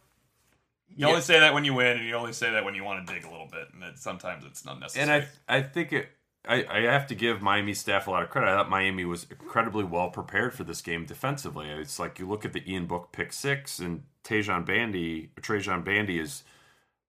[0.96, 3.06] You only say that when you win, and you only say that when you want
[3.06, 5.10] to dig a little bit, and it, sometimes it's not necessary.
[5.10, 5.26] and.
[5.48, 6.10] I I think it.
[6.48, 8.48] I, I have to give Miami staff a lot of credit.
[8.48, 11.68] I thought Miami was incredibly well prepared for this game defensively.
[11.68, 16.18] It's like you look at the Ian Book pick six, and Tejon Bandy, Trajan Bandy
[16.18, 16.44] is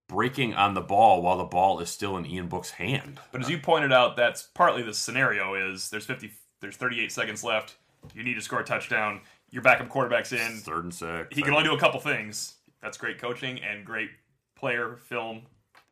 [0.09, 3.19] breaking on the ball while the ball is still in Ian Book's hand.
[3.31, 5.53] But as you pointed out, that's partly the scenario.
[5.53, 7.75] Is there's 50, there's 38 seconds left.
[8.13, 9.21] You need to score a touchdown.
[9.51, 10.57] your backup quarterback's in.
[10.57, 11.33] Third and six.
[11.35, 12.55] He can only do a couple things.
[12.81, 14.09] That's great coaching and great
[14.57, 15.43] player film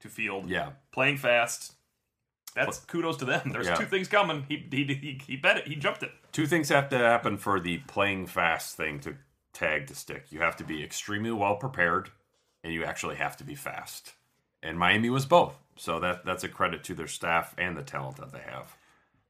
[0.01, 0.49] to field.
[0.49, 0.71] Yeah.
[0.91, 1.73] Playing fast.
[2.55, 3.51] That's kudos to them.
[3.51, 3.75] There's Yeah.
[3.75, 4.45] two things coming.
[4.49, 5.67] He, he he he bet it.
[5.67, 6.11] He jumped it.
[6.31, 9.15] Two things have to happen for the playing fast thing to
[9.53, 10.25] tag to stick.
[10.31, 12.09] You have to be extremely well prepared,
[12.67, 14.11] and you actually have to be fast.
[14.61, 18.17] And Miami was both, so that that's a credit to their staff and the talent
[18.17, 18.75] that they have.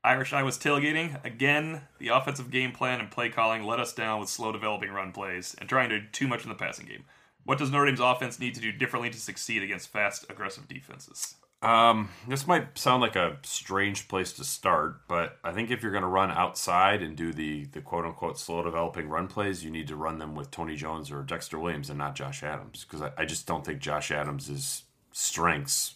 [0.04, 1.24] Irish I was tailgating.
[1.24, 5.12] Again, the offensive game plan and play calling let us down with slow developing run
[5.12, 7.04] plays and trying to do too much in the passing game.
[7.44, 11.36] What does Notre Dame's offense need to do differently to succeed against fast, aggressive defenses?
[11.62, 15.92] Um, this might sound like a strange place to start, but I think if you're
[15.92, 19.72] going to run outside and do the the quote unquote slow developing run plays, you
[19.72, 23.02] need to run them with Tony Jones or Dexter Williams and not Josh Adams because
[23.02, 25.96] I, I just don't think Josh Adams's strengths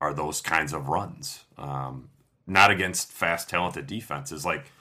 [0.00, 1.44] are those kinds of runs.
[1.56, 2.08] Um,
[2.48, 4.44] not against fast, talented defenses.
[4.44, 4.72] Like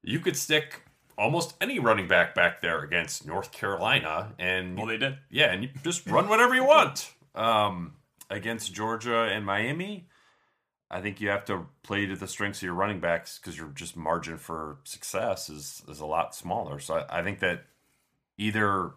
[0.00, 0.82] you could stick
[1.18, 5.18] almost any running back back there against North Carolina, and Well, they did.
[5.28, 7.12] yeah, and you just run whatever you want.
[7.34, 7.94] Um,
[8.30, 10.08] against Georgia and Miami,
[10.90, 13.68] I think you have to play to the strengths of your running backs because your
[13.68, 16.78] just margin for success is is a lot smaller.
[16.78, 17.64] So I, I think that
[18.38, 18.92] either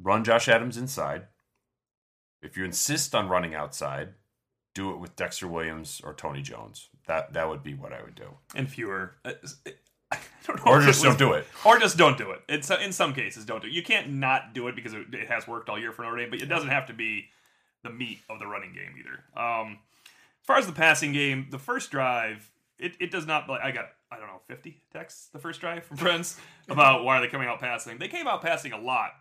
[0.00, 1.26] run Josh Adams inside.
[2.42, 4.14] If you insist on running outside,
[4.74, 6.88] do it with Dexter Williams or Tony Jones.
[7.06, 8.30] That that would be what I would do.
[8.54, 9.14] And fewer.
[9.24, 9.32] Uh,
[10.12, 11.46] I don't know Or just was- don't do it.
[11.64, 12.42] Or just don't do it.
[12.48, 13.72] It's in some cases don't do it.
[13.72, 16.28] You can't not do it because it, it has worked all year for Notre Dame,
[16.30, 17.28] but it doesn't have to be
[17.82, 19.24] the meat of the running game either.
[19.40, 19.78] Um,
[20.40, 23.48] as far as the passing game, the first drive, it, it does not.
[23.48, 27.18] like I got I don't know fifty texts the first drive from friends about why
[27.18, 27.98] are they coming out passing.
[27.98, 29.12] They came out passing a lot,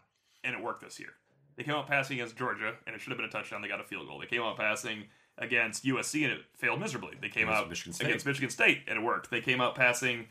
[0.44, 1.10] and it worked this year.
[1.58, 3.62] They came out passing against Georgia, and it should have been a touchdown.
[3.62, 4.20] They got a field goal.
[4.20, 5.06] They came out passing
[5.38, 7.16] against USC, and it failed miserably.
[7.22, 9.30] They came out Michigan against Michigan State, and it worked.
[9.30, 10.28] They came out passing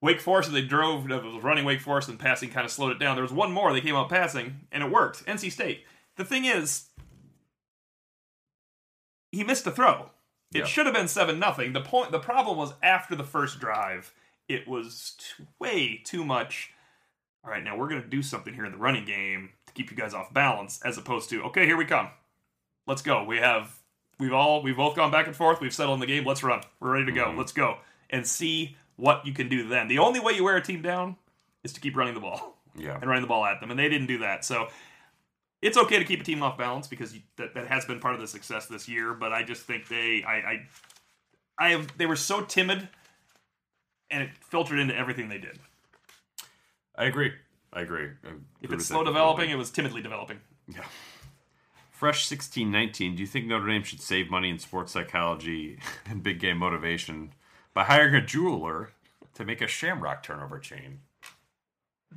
[0.00, 2.92] Wake Forest, and they drove, it was running Wake Forest, and passing kind of slowed
[2.92, 3.16] it down.
[3.16, 5.24] There was one more, they came out passing, and it worked.
[5.26, 5.84] NC State.
[6.16, 6.86] The thing is,
[9.32, 10.10] he missed a throw.
[10.52, 10.64] It Yeah.
[10.64, 11.72] should have been seven nothing.
[11.72, 14.12] The point, the problem was after the first drive,
[14.48, 16.72] it was t- way too much.
[17.44, 19.90] All right, now we're going to do something here in the running game to keep
[19.90, 22.10] you guys off balance, as opposed to okay, here we come,
[22.86, 23.22] let's go.
[23.24, 23.76] We have
[24.18, 25.60] we've all we've both gone back and forth.
[25.60, 26.24] We've settled in the game.
[26.26, 26.62] Let's run.
[26.80, 27.26] We're ready to go.
[27.26, 27.38] Mm-hmm.
[27.38, 27.78] Let's go
[28.10, 29.88] and see what you can do then.
[29.88, 31.16] The only way you wear a team down
[31.64, 32.96] is to keep running the ball Yeah.
[33.00, 34.44] and running the ball at them, and they didn't do that.
[34.44, 34.68] So
[35.62, 38.14] it's okay to keep a team off balance because you, that that has been part
[38.14, 39.12] of the success this year.
[39.14, 40.66] But I just think they I I,
[41.58, 42.88] I have they were so timid,
[44.10, 45.58] and it filtered into everything they did.
[46.96, 47.32] I agree.
[47.72, 48.08] I agree.
[48.24, 48.30] I
[48.62, 50.40] If it's slow developing, it was timidly developing.
[50.68, 50.84] Yeah.
[51.90, 53.14] Fresh sixteen nineteen.
[53.14, 57.32] Do you think Notre Dame should save money in sports psychology and big game motivation
[57.74, 58.90] by hiring a jeweler
[59.34, 61.00] to make a shamrock turnover chain?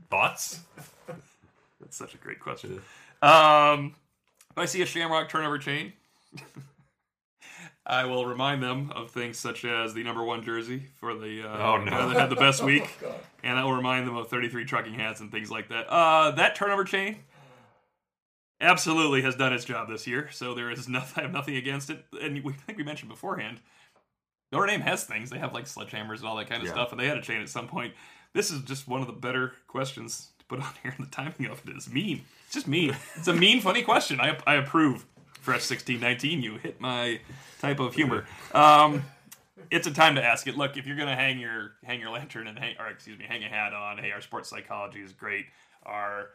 [0.10, 0.62] Thoughts?
[1.82, 2.82] That's such a great question.
[3.24, 3.96] Um,
[4.52, 5.94] if I see a Shamrock turnover chain,
[7.86, 11.58] I will remind them of things such as the number one jersey for the uh,
[11.74, 11.90] Oh, no.
[11.92, 12.88] guy that had the best week,
[13.44, 15.88] and I will remind them of 33 trucking hats and things like that.
[15.90, 17.18] Uh, that turnover chain
[18.62, 21.14] absolutely has done its job this year, so there is nothing.
[21.18, 22.06] I have nothing against it.
[22.22, 23.60] And we I think we mentioned beforehand,
[24.52, 25.30] Notre Dame has things.
[25.30, 26.74] They have like sledgehammers and all that kind of Yeah.
[26.74, 27.94] stuff, and they had a chain at some point.
[28.34, 30.94] This is just one of the better questions to put on here.
[30.98, 32.24] And the timing of it is mean.
[32.54, 32.96] It's just mean.
[33.16, 34.22] It's a mean, funny question.
[34.22, 35.08] I, I approve.
[35.42, 36.44] Fresh sixteen nineteen.
[36.44, 37.20] You hit my
[37.60, 38.26] type of humor.
[38.54, 39.04] Um,
[39.72, 40.56] it's a time to ask it.
[40.56, 43.44] Look, if you're gonna hang your hang your lantern and hang, or excuse me, hang
[43.44, 43.98] a hat on.
[43.98, 45.48] Hey, our sports psychology is great.
[45.82, 46.30] Our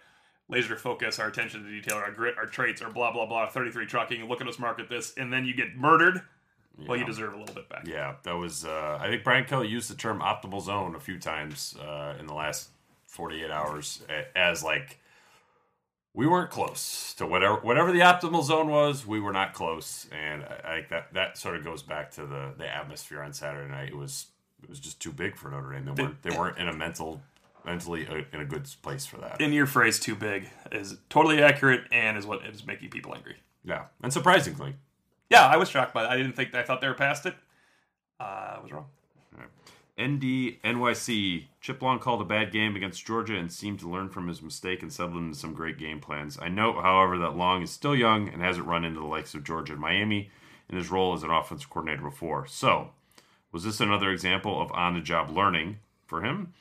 [0.48, 3.48] laser focus, our attention to detail, our grit, our traits, our blah blah blah.
[3.48, 4.28] Thirty three trucking.
[4.28, 6.22] Look at us market this, and then you get murdered.
[6.84, 7.86] Well, you deserve a little bit back.
[7.86, 8.64] Yeah, that was.
[8.64, 12.26] Uh, I think Brian Kelly used the term optimal zone a few times uh, in
[12.26, 12.70] the last
[13.06, 14.02] 48 hours
[14.34, 14.98] as like
[16.18, 19.06] we weren't close to whatever whatever the optimal zone was.
[19.06, 22.54] We were not close, and I, think that that sort of goes back to the
[22.58, 23.90] the atmosphere on Saturday night.
[23.90, 24.26] It was
[24.60, 25.84] it was just too big for Notre Dame.
[25.94, 27.22] They weren't they weren't in a mental
[27.64, 29.40] mentally uh, in a good place for that.
[29.40, 33.36] In your phrase, too big is totally accurate and is what is making people angry.
[33.64, 34.74] Yeah, and surprisingly,
[35.30, 36.10] Yeah, I was shocked by that.
[36.10, 37.36] I didn't think I thought they were past it.
[38.18, 38.86] Uh, I was wrong.
[40.00, 44.28] ND NYC Chip Long called a bad game against Georgia and seemed to learn from
[44.28, 46.38] his mistake and settled into some great game plans.
[46.40, 49.44] I note, however, that Long is still young and hasn't run into the likes of
[49.44, 50.30] Georgia and Miami
[50.70, 52.46] in his role as an offensive coordinator before.
[52.46, 52.90] So,
[53.50, 56.52] was this another example of on-the-job learning for him?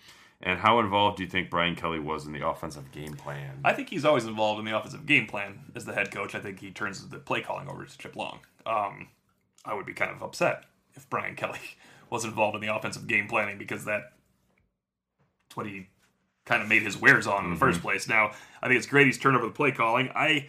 [0.41, 3.59] And how involved do you think Brian Kelly was in the offensive game plan?
[3.63, 6.35] I think he's always involved in the offensive game plan as the head coach.
[6.35, 8.39] I think he turns the play calling over to Chip Long.
[8.65, 9.09] Um,
[9.65, 10.65] I would be kind of upset
[10.95, 11.59] if Brian Kelly
[12.09, 14.13] was involved in the offensive game planning because that
[15.55, 15.87] what he
[16.45, 17.87] kind of made his wares on in the first mm-hmm.
[17.87, 18.07] place.
[18.07, 18.31] Now,
[18.61, 20.09] I think it's great he's turned over the play calling.
[20.15, 20.47] I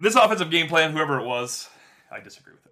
[0.00, 1.68] this offensive game plan, whoever it was,
[2.10, 2.70] I disagree with it.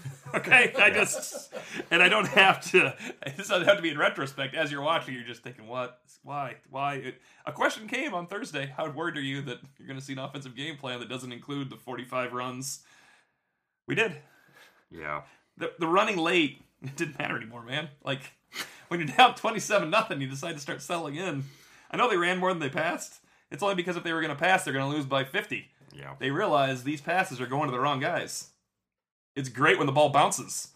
[0.34, 1.52] okay, I just
[1.90, 2.94] and I don't have to.
[3.36, 4.54] This doesn't have to be in retrospect.
[4.54, 6.00] As you're watching, you're just thinking, "What?
[6.22, 6.56] Why?
[6.70, 8.72] Why?" It, a question came on Thursday.
[8.74, 11.32] How worried are you that you're going to see an offensive game plan that doesn't
[11.32, 12.80] include the 45 runs?
[13.86, 14.16] We did.
[14.90, 15.22] Yeah.
[15.56, 17.88] The the running late it didn't matter anymore, man.
[18.04, 18.32] Like
[18.88, 21.44] when you're down 27 nothing, you decide to start selling in.
[21.90, 23.20] I know they ran more than they passed.
[23.50, 25.68] It's only because if they were going to pass, they're going to lose by 50.
[25.94, 26.14] Yeah.
[26.18, 28.50] They realize these passes are going to the wrong guys.
[29.36, 30.68] It's great when the ball bounces.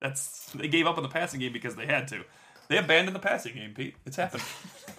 [0.00, 2.24] That's they gave up on the passing game because they had to.
[2.68, 3.94] They abandoned the passing game, Pete.
[4.04, 4.42] It's happened.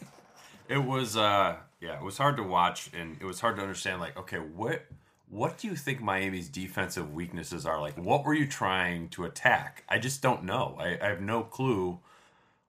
[0.69, 4.01] It was uh yeah, it was hard to watch and it was hard to understand
[4.01, 4.85] like okay, what
[5.29, 7.79] what do you think Miami's defensive weaknesses are?
[7.81, 9.83] Like what were you trying to attack?
[9.89, 10.77] I just don't know.
[10.79, 11.99] I, I have no clue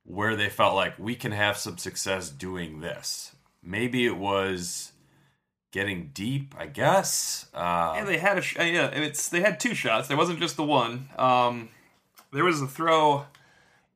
[0.04, 3.36] where they felt like we can have some success doing this.
[3.62, 4.92] Maybe it was
[5.70, 7.46] getting deep, I guess.
[7.52, 8.86] Uh, yeah, they had a sh- yeah.
[8.88, 10.09] It's they had two shots.
[10.09, 11.09] There wasn't just the one.
[11.18, 11.68] Um,
[12.32, 13.26] there was a throw.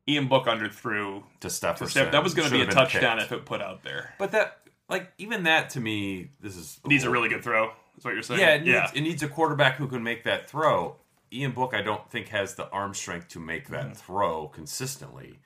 [0.07, 1.77] Ian Book underthrew to Steph.
[1.79, 2.11] To Steph.
[2.11, 3.31] That was going to be a touchdown picked.
[3.31, 4.13] if it put out there.
[4.19, 4.59] But that,
[4.89, 7.71] like, even that to me, this is needs a really good throw.
[7.97, 8.39] Is what you're saying?
[8.39, 10.97] Yeah, it needs, it needs a quarterback who can make that throw.
[11.31, 13.93] Ian Book, I don't think has the arm strength to make that mm-hmm.
[13.93, 15.39] throw consistently.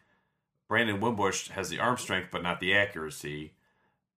[0.68, 3.54] Brandon Wimbush has the arm strength, but not the accuracy.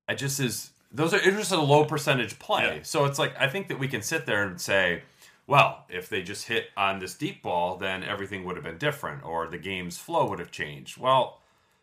[0.09, 2.77] I just is those are just a low percentage play.
[2.79, 2.83] Yeah.
[2.83, 5.03] So it's like I think that we can sit there and say,
[5.47, 9.25] well, if they just hit on this deep ball, then everything would have been different,
[9.25, 10.99] or the game's flow would have changed.
[10.99, 11.41] Well,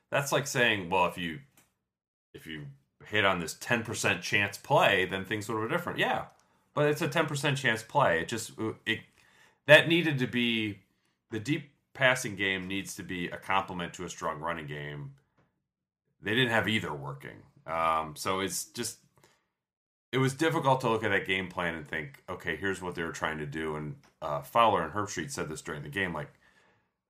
[0.10, 1.40] that's like saying, well, if you
[2.34, 2.66] if you
[3.06, 6.00] hit on this ten percent chance play, then things would have been different.
[6.00, 6.26] Yeah,
[6.78, 8.22] but it's a ten percent chance play.
[8.22, 8.52] It just
[8.86, 9.00] it
[9.66, 10.78] that needed to be
[11.32, 15.14] the deep passing game needs to be a complement to a strong running game.
[16.22, 17.38] They didn't have either working.
[17.66, 19.00] Um, so it's just
[20.12, 23.02] it was difficult to look at that game plan and think, okay, here's what they
[23.02, 23.76] were trying to do.
[23.76, 26.32] And uh, Fowler and Herbstreit said this during the game, like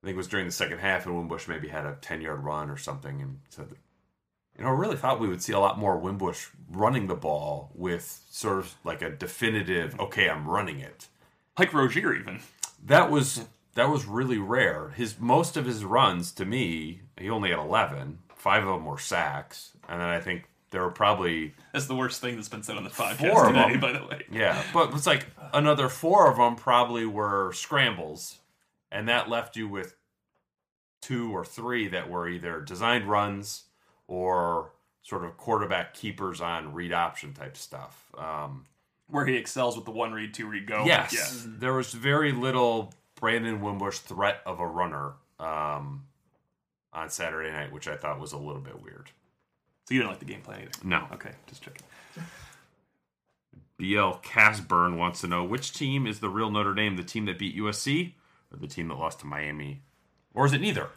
[0.02, 2.42] I think it was during the second half, and Wimbush maybe had a ten yard
[2.42, 3.68] run or something, and said,
[4.58, 7.70] you know, I really thought we would see a lot more Wimbush running the ball
[7.74, 11.06] with sort of like a definitive, okay, I'm running it,
[11.56, 12.40] like Rosier even.
[12.84, 14.90] That was that was really rare.
[14.90, 18.18] His most of his runs to me, he only had eleven.
[18.34, 22.20] Five of them were sacks, and then I think there were probably that's the worst
[22.20, 24.24] thing that's been said on the podcast four today, by the way.
[24.30, 28.38] Yeah, but it's like another four of them probably were scrambles,
[28.90, 29.94] and that left you with
[31.00, 33.64] two or three that were either designed runs
[34.08, 38.10] or sort of quarterback keepers on read option type stuff.
[38.18, 38.66] Um,
[39.08, 40.84] Where he excels with the one read, two read go.
[40.84, 41.52] Yes, yeah.
[41.58, 46.04] there was very little Brandon Wimbush threat of a runner um,
[46.92, 49.10] on Saturday night, which I thought was a little bit weird.
[49.86, 50.70] So you didn't like the game plan either?
[50.82, 51.06] No.
[51.12, 51.82] Okay, just checking.
[53.78, 57.38] BL Casburn wants to know which team is the real Notre Dame, the team that
[57.38, 58.12] beat USC
[58.52, 59.82] or the team that lost to Miami?
[60.34, 60.88] Or is it neither?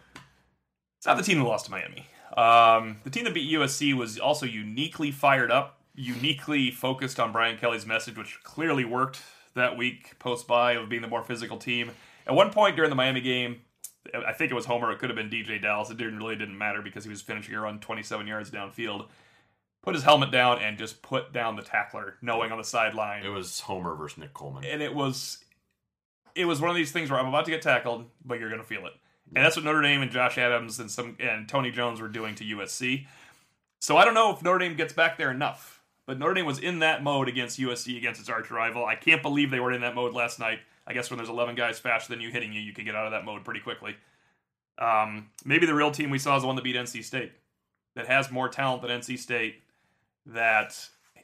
[0.98, 2.08] It's not the team that lost to Miami.
[2.38, 7.58] Um, the team that beat USC was also uniquely fired up, uniquely focused on Brian
[7.58, 9.22] Kelly's message, which clearly worked
[9.54, 11.92] that week post by of being the more physical team.
[12.26, 13.62] At one point during the Miami game,
[14.16, 14.92] I think it was Homer.
[14.92, 15.90] It could have been DJ Dallas.
[15.90, 19.08] It didn't really didn't matter because he was finishing a run 27 yards downfield.
[19.84, 23.24] Put his helmet down and just put down the tackler, knowing on the sideline.
[23.26, 25.44] It was Homer versus Nick Coleman, and it was
[26.36, 28.62] it was one of these things where I'm about to get tackled, but you're going
[28.62, 28.94] to feel it.
[29.36, 32.36] And that's what Notre Dame and Josh Adams and some and Tony Jones were doing
[32.36, 33.08] to USC.
[33.80, 35.82] So I don't know if Notre Dame gets back there enough.
[36.06, 38.86] But Notre Dame was in that mode against USC against its arch rival.
[38.86, 40.60] I can't believe they were in that mode last night.
[40.86, 43.06] I guess when there's 11 guys faster than you hitting you, you can get out
[43.06, 43.96] of that mode pretty quickly.
[44.78, 47.32] Um, maybe the real team we saw is the one that beat NC State,
[47.96, 49.62] that has more talent than NC State,
[50.26, 50.78] that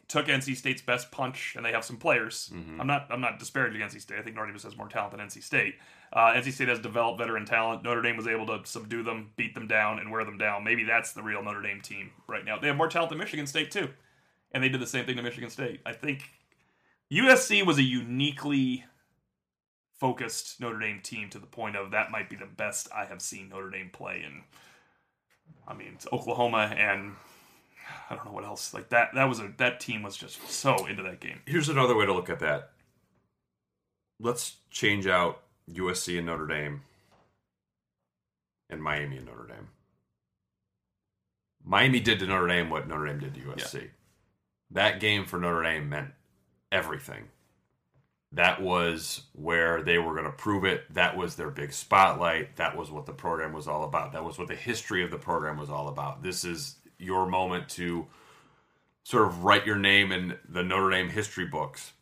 [0.07, 2.51] took NC State's best punch, and they have some players.
[2.53, 2.79] Mm-hmm.
[2.79, 4.19] I'm not I'm not disparaging NC State.
[4.19, 5.75] I think Notre Dame has more talent than NC State.
[6.13, 7.83] Uh, NC State has developed veteran talent.
[7.83, 10.63] Notre Dame was able to subdue them, beat them down, and wear them down.
[10.63, 12.57] Maybe that's the real Notre Dame team right now.
[12.57, 13.89] They have more talent than Michigan State too,
[14.51, 15.81] and they did the same thing to Michigan State.
[15.85, 16.29] I think
[17.11, 18.85] USC was a uniquely
[19.99, 23.21] focused Notre Dame team to the point of that might be the best I have
[23.21, 24.43] seen Notre Dame play in.
[25.67, 27.15] I mean, it's Oklahoma and
[28.09, 28.73] I don't know what else.
[28.73, 31.41] Like that, that was a that team was just so into that game.
[31.45, 32.71] Here's another way to look at that.
[34.19, 36.81] Let's change out USC and Notre Dame
[38.69, 39.67] and Miami and Notre Dame.
[41.63, 43.73] Miami did to Notre Dame what Notre Dame did to USC.
[43.73, 43.87] Yeah.
[44.71, 46.11] That game for Notre Dame meant
[46.71, 47.27] everything
[48.33, 50.93] that was where they were going to prove it.
[50.93, 52.57] That was their big spotlight.
[52.57, 54.11] That was what the program was all about.
[54.13, 56.23] That was what the history of the program was all about.
[56.23, 58.07] This is your moment to
[59.03, 61.93] sort of write your name in the Notre Dame history books.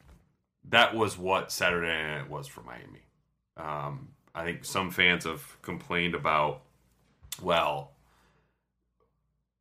[0.68, 3.04] That was what Saturday night was for Miami.
[3.58, 6.62] Um, I think some fans have complained about,
[7.42, 7.92] well,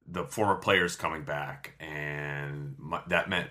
[0.07, 2.77] the former players coming back, and
[3.09, 3.51] that meant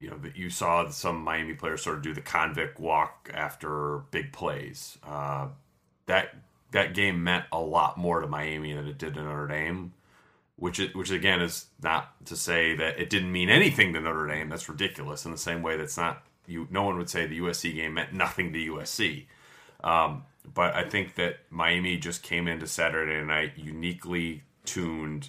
[0.00, 3.98] you know that you saw some Miami players sort of do the convict walk after
[4.10, 4.98] big plays.
[5.02, 5.48] Uh,
[6.06, 6.36] that
[6.72, 9.92] that game meant a lot more to Miami than it did to Notre Dame,
[10.58, 14.26] which it, which again is not to say that it didn't mean anything to Notre
[14.26, 14.48] Dame.
[14.48, 15.24] That's ridiculous.
[15.24, 16.66] In the same way that's not you.
[16.70, 19.26] No one would say the USC game meant nothing to USC.
[19.84, 25.28] Um, but I think that Miami just came into Saturday night uniquely tuned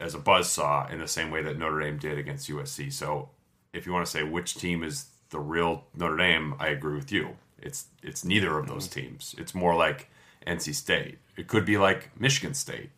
[0.00, 2.92] as a buzz saw in the same way that Notre Dame did against USC.
[2.92, 3.28] So
[3.72, 7.12] if you want to say which team is the real Notre Dame, I agree with
[7.12, 7.36] you.
[7.58, 9.00] It's it's neither of those mm-hmm.
[9.00, 9.34] teams.
[9.38, 10.10] It's more like
[10.46, 11.18] NC State.
[11.36, 12.90] It could be like Michigan State.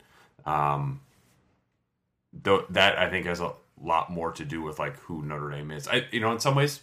[0.45, 1.01] Um,
[2.33, 5.71] though that I think has a lot more to do with like who Notre Dame
[5.71, 5.89] is.
[5.89, 6.81] I you know in some ways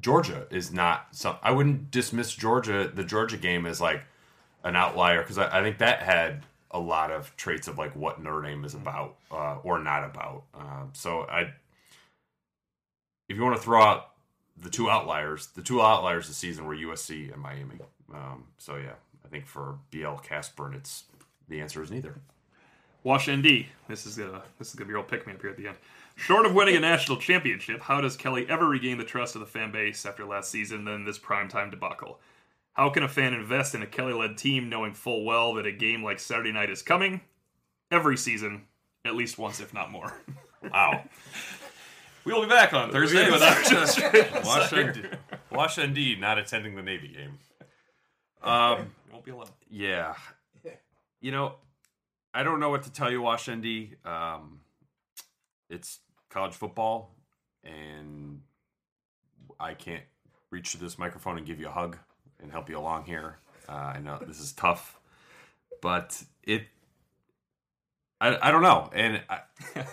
[0.00, 1.36] Georgia is not some.
[1.42, 4.04] I wouldn't dismiss Georgia the Georgia game as like
[4.64, 8.20] an outlier because I, I think that had a lot of traits of like what
[8.20, 10.42] Notre Dame is about uh, or not about.
[10.52, 11.52] Uh, so I,
[13.28, 14.10] if you want to throw out
[14.60, 17.78] the two outliers, the two outliers this season were USC and Miami.
[18.12, 21.04] Um, so yeah, I think for BL Casper, it's
[21.48, 22.16] the answer is neither.
[23.04, 23.66] Wash ND.
[23.86, 25.76] This is gonna this is gonna be real pick me up here at the end.
[26.16, 29.46] Short of winning a national championship, how does Kelly ever regain the trust of the
[29.46, 32.18] fan base after last season and this primetime debacle?
[32.72, 35.72] How can a fan invest in a Kelly led team knowing full well that a
[35.72, 37.20] game like Saturday night is coming
[37.90, 38.62] every season,
[39.04, 40.20] at least once, if not more?
[40.72, 41.04] Wow.
[42.24, 45.18] we will be back on Thursday with our Wash, ND,
[45.52, 47.38] Wash ND not attending the Navy game.
[48.42, 49.46] Um, won't be alone.
[49.68, 50.14] Yeah.
[51.20, 51.56] You know,
[52.34, 53.96] I don't know what to tell you, Wash ND.
[54.04, 54.60] Um,
[55.70, 57.14] it's college football,
[57.62, 58.40] and
[59.60, 60.02] I can't
[60.50, 61.96] reach to this microphone and give you a hug
[62.42, 63.38] and help you along here.
[63.68, 64.98] Uh, I know this is tough,
[65.80, 66.64] but it.
[68.20, 69.40] I, I don't know, and I,
[69.76, 69.84] I,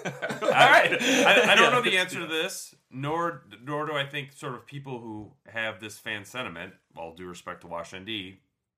[0.44, 2.74] I, I, don't know the answer to this.
[2.89, 6.74] Nor nor do I think sort of people who have this fan sentiment.
[6.98, 8.38] All due respect to Wash ND,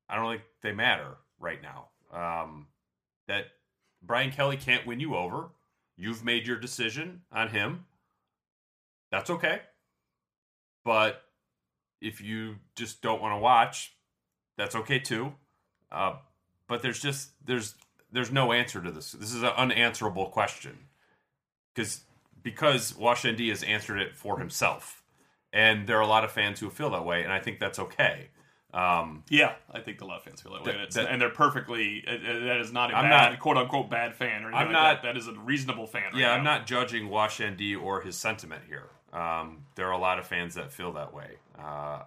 [0.09, 1.88] I don't think they matter right now.
[2.14, 2.68] Um,
[3.34, 3.47] that
[4.01, 5.49] Brian Kelly can't win you over.
[5.97, 7.86] You've made your decision on him.
[9.11, 9.61] That's okay.
[10.86, 11.21] But
[12.01, 13.95] if you just don't want to watch,
[14.57, 15.34] that's okay too.
[15.91, 16.15] Uh,
[16.67, 17.75] but there's just there's
[18.11, 19.13] there's no answer to this.
[19.13, 20.77] This is an unanswerable question
[21.73, 22.01] because
[22.41, 25.03] because Wash ND has answered it for himself,
[25.51, 27.79] and there are a lot of fans who feel that way, and I think that's
[27.79, 28.29] okay.
[28.74, 31.30] Um, yeah, I think a lot of fans feel that way, that, that, and they're
[31.30, 32.03] perfectly.
[32.07, 35.01] that is not a I'm bad, not, quote unquote bad fan, or I'm like not.
[35.03, 35.13] That.
[35.13, 36.05] that is a reasonable fan.
[36.05, 36.34] Right yeah, now.
[36.34, 38.89] I'm not judging Wash ND or his sentiment here.
[39.13, 41.38] Um, there are a lot of fans that feel that way.
[41.57, 42.01] Uh,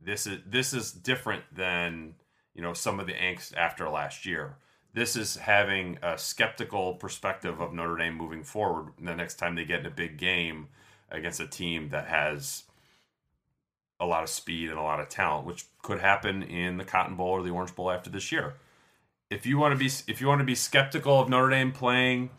[0.00, 2.14] this is this is different than
[2.54, 4.56] you know some of the angst after last year.
[4.92, 8.92] This is having a skeptical perspective of Notre Dame moving forward.
[9.00, 10.68] The next time they get in a big game
[11.10, 12.64] against a team that has
[13.98, 17.16] a lot of speed and a lot of talent, which could happen in the Cotton
[17.16, 18.54] Bowl or the Orange Bowl after this year.
[19.30, 22.30] If you want to be if you want to be skeptical of Notre Dame playing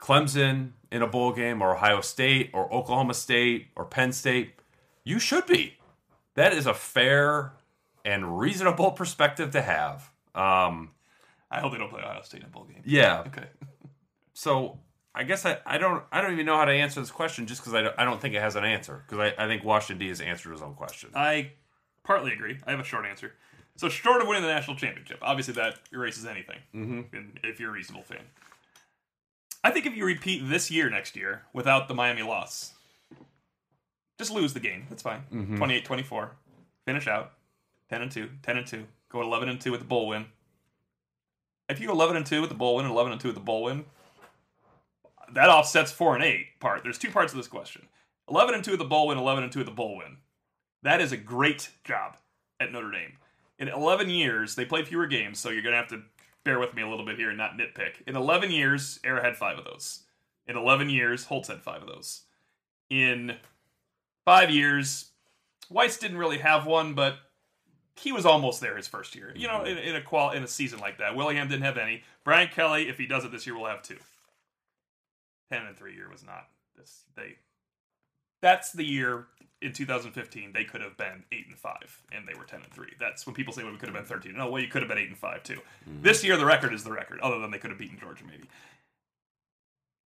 [0.00, 4.54] Clemson in a bowl game or Ohio State or Oklahoma State or Penn State,
[5.04, 5.76] you should be.
[6.34, 7.52] That is a fair
[8.04, 10.10] and reasonable perspective to have.
[10.34, 10.90] Um,
[11.50, 12.82] I hope they don't play Ohio State in a bowl game.
[12.84, 13.22] Yeah.
[13.28, 13.46] Okay.
[14.32, 14.78] so
[15.14, 17.60] I guess I, I don't I don't even know how to answer this question just
[17.60, 19.92] because I don't, I don't think it has an answer because I, I think Wash
[19.92, 21.10] ND has answered his own question.
[21.14, 21.52] I
[22.02, 22.58] partly agree.
[22.66, 23.32] I have a short answer.
[23.76, 26.58] So short of winning the national championship, obviously that erases anything.
[26.74, 27.36] Mm-hmm.
[27.42, 28.22] If you're a reasonable fan,
[29.64, 32.74] I think if you repeat this year next year without the Miami loss,
[34.18, 34.86] just lose the game.
[34.88, 35.22] That's fine.
[35.32, 35.62] Mm-hmm.
[35.62, 36.30] 28-24.
[36.86, 37.32] Finish out
[37.90, 38.84] 10 and 2, 10 and 2.
[39.10, 40.26] Go 11 and 2 with the bowl win.
[41.68, 43.34] If you go 11 and 2 with the bowl win and 11 and 2 with
[43.34, 43.84] the bowl win,
[45.34, 46.82] that offsets four and eight part.
[46.82, 47.88] There's two parts of this question.
[48.28, 50.18] Eleven and two at the bowl win, eleven and two at the bowl win.
[50.82, 52.16] That is a great job
[52.60, 53.14] at Notre Dame.
[53.58, 56.02] In 11 years, they played fewer games, so you're gonna have to
[56.44, 57.94] bear with me a little bit here and not nitpick.
[58.06, 60.00] In 11 years, Ara had five of those.
[60.46, 62.22] In 11 years, Holtz had five of those.
[62.90, 63.36] In
[64.24, 65.10] five years,
[65.72, 67.16] Weis didn't really have one, but
[67.96, 69.32] he was almost there his first year.
[69.34, 69.66] You know, mm-hmm.
[69.66, 72.02] in, in a qual in a season like that, Willingham didn't have any.
[72.24, 73.96] Brian Kelly, if he does it this year, will have two
[75.50, 77.04] ten and three year was not this.
[77.16, 77.36] They
[78.42, 79.26] that's the year
[79.62, 82.92] in 2015 they could have been eight and five, and they were 10 and three.
[83.00, 84.36] That's when people say well, we could have been 13.
[84.36, 85.60] No, well, you could have been eight and five too.
[85.88, 86.02] Mm-hmm.
[86.02, 88.48] This year the record is the record, other than they could have beaten Georgia maybe.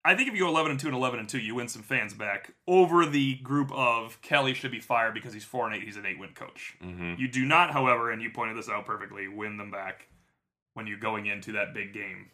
[0.04, 1.82] I think if you go 11 and 2 and 11 and 2, you win some
[1.82, 5.82] fans back over the group of Kelly should be fired because he's 4 and 8,
[5.82, 6.76] he's an 8 win coach.
[6.82, 7.14] Mm-hmm.
[7.18, 10.06] You do not, however, and you pointed this out perfectly, win them back
[10.74, 12.30] when you're going into that big game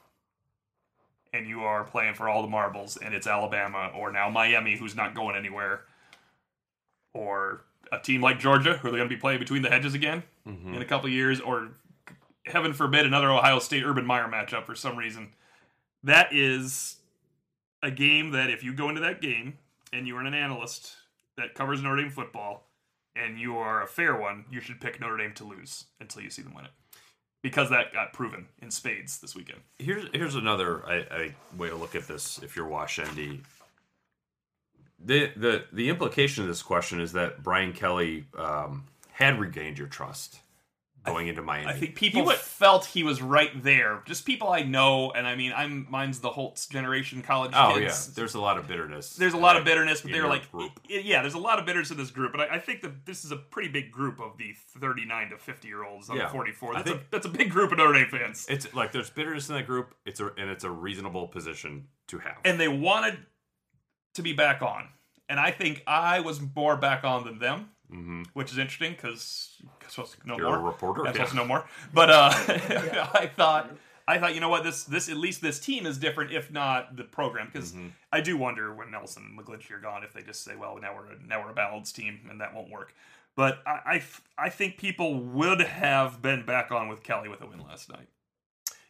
[1.34, 4.94] and you are playing for all the marbles and it's Alabama or now Miami who's
[4.94, 5.82] not going anywhere
[7.12, 9.94] or a team like Georgia who are they going to be playing between the hedges
[9.94, 10.74] again mm-hmm.
[10.74, 11.70] in a couple years or
[12.46, 15.32] heaven forbid another Ohio State Urban Meyer matchup for some reason.
[16.04, 16.96] That is
[17.82, 19.58] a game that if you go into that game
[19.92, 20.94] and you are an analyst
[21.36, 22.68] that covers Notre Dame football
[23.16, 26.30] and you are a fair one, you should pick Notre Dame to lose until you
[26.30, 26.70] see them win it
[27.44, 29.60] because that got proven in spades this weekend.
[29.78, 32.40] Here's here's another I, I, way to look at this.
[32.42, 33.42] If you're Wash ND,
[34.98, 39.88] the the the implication of this question is that Brian Kelly um, had regained your
[39.88, 40.38] trust
[41.04, 41.68] going into Miami.
[41.68, 44.02] I think people he felt he was right there.
[44.06, 47.52] Just people I know, and I mean, I'm mine's the Holtz generation college.
[47.54, 48.08] Oh kids.
[48.08, 49.14] yeah, there's a lot of bitterness.
[49.14, 50.72] There's a lot of bitterness, but they're like, group.
[50.88, 53.24] yeah, there's a lot of bitterness in this group, But I, I, think that this
[53.24, 56.30] is a pretty big group of the 39 to 50 year olds on yeah.
[56.30, 56.74] 44.
[56.74, 58.46] That's a that's a big group of Notre Dame fans.
[58.48, 59.94] It's like there's bitterness in that group.
[60.06, 62.38] It's a and it's a reasonable position to have.
[62.44, 63.18] And they wanted
[64.14, 64.88] to be back on,
[65.28, 68.22] and I think I was more back on than them mm-hmm.
[68.32, 70.58] which is interesting because supposed to know You're more.
[70.58, 71.64] A reporter, I'm supposed to know more.
[71.92, 72.30] But uh,
[73.14, 73.70] I thought
[74.06, 76.96] I thought you know what this this at least this team is different, if not
[76.96, 77.88] the program, because mm-hmm.
[78.12, 80.94] I do wonder when Nelson and McGlinchey are gone if they just say, well, now
[80.94, 82.94] we're a, now we're a balanced team and that won't work.
[83.36, 84.02] But I,
[84.38, 87.90] I, I think people would have been back on with Kelly with a win last
[87.90, 88.08] night.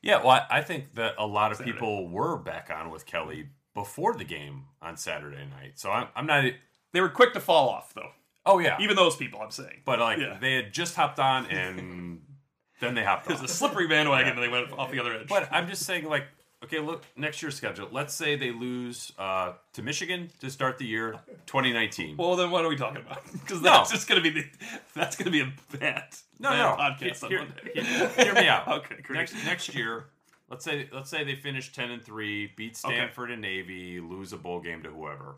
[0.03, 1.73] Yeah, well, I think that a lot of Saturday.
[1.73, 5.79] people were back on with Kelly before the game on Saturday night.
[5.79, 6.45] So I'm, I'm not.
[6.93, 8.11] They were quick to fall off, though.
[8.47, 9.83] Oh yeah, even those people, I'm saying.
[9.85, 10.39] But like yeah.
[10.41, 12.21] they had just hopped on and
[12.81, 13.27] then they hopped.
[13.27, 14.33] There's a slippery bandwagon, yeah.
[14.35, 15.29] and they went off the other edge.
[15.29, 16.25] But I'm just saying, like,
[16.65, 17.89] okay, look next year's schedule.
[17.91, 21.13] Let's say they lose uh, to Michigan to start the year
[21.47, 22.17] 2019.
[22.17, 23.23] Well, then what are we talking about?
[23.33, 23.95] Because that's no.
[23.97, 24.47] just going to be the,
[24.95, 26.05] that's going to be a bad
[26.39, 27.71] no bad no podcast on Monday.
[27.75, 28.69] Hear, hear me out.
[28.85, 29.19] okay, great.
[29.19, 30.07] Next next year.
[30.51, 33.33] Let's say let's say they finish ten and three, beat Stanford okay.
[33.35, 35.37] and Navy, lose a bowl game to whoever.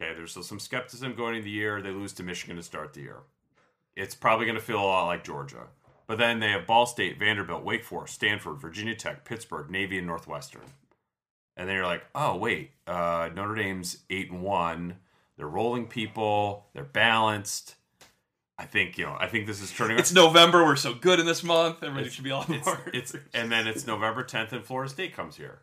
[0.00, 1.80] Okay, there's still some skepticism going into the year.
[1.80, 3.18] They lose to Michigan to start the year.
[3.96, 5.68] It's probably going to feel a lot like Georgia.
[6.06, 10.06] But then they have Ball State, Vanderbilt, Wake Forest, Stanford, Virginia Tech, Pittsburgh, Navy, and
[10.06, 10.66] Northwestern.
[11.56, 14.96] And then you're like, oh wait, uh, Notre Dame's eight and one.
[15.36, 16.66] They're rolling people.
[16.74, 17.76] They're balanced.
[18.58, 19.16] I think you know.
[19.18, 19.98] I think this is turning.
[19.98, 20.64] It's November.
[20.64, 21.82] We're so good in this month.
[21.82, 25.36] Everybody should be all it's, it's and then it's November 10th, and Florida State comes
[25.36, 25.58] here.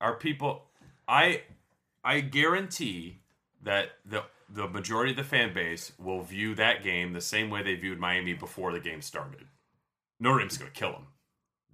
[0.00, 0.64] Our people,
[1.08, 1.42] I,
[2.02, 3.20] I guarantee
[3.64, 7.62] that the the majority of the fan base will view that game the same way
[7.62, 9.46] they viewed Miami before the game started.
[10.20, 11.06] Notre Dame's going to kill them.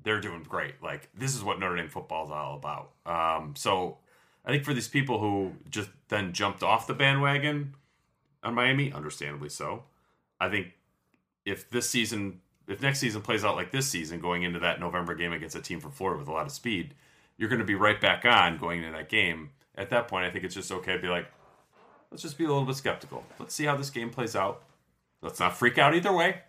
[0.03, 0.83] They're doing great.
[0.83, 2.93] Like this is what Notre Dame football is all about.
[3.05, 3.99] Um, so
[4.45, 7.75] I think for these people who just then jumped off the bandwagon
[8.43, 9.85] on Miami, understandably so.
[10.41, 10.69] I think
[11.45, 15.15] if this season, if next season plays out like this season, going into that November
[15.15, 16.95] game against a team from Florida with a lot of speed,
[17.37, 19.51] you're going to be right back on going into that game.
[19.75, 21.27] At that point, I think it's just okay to be like,
[22.11, 23.25] let's just be a little bit skeptical.
[23.39, 24.63] Let's see how this game plays out.
[25.23, 26.41] Let's not freak out either way.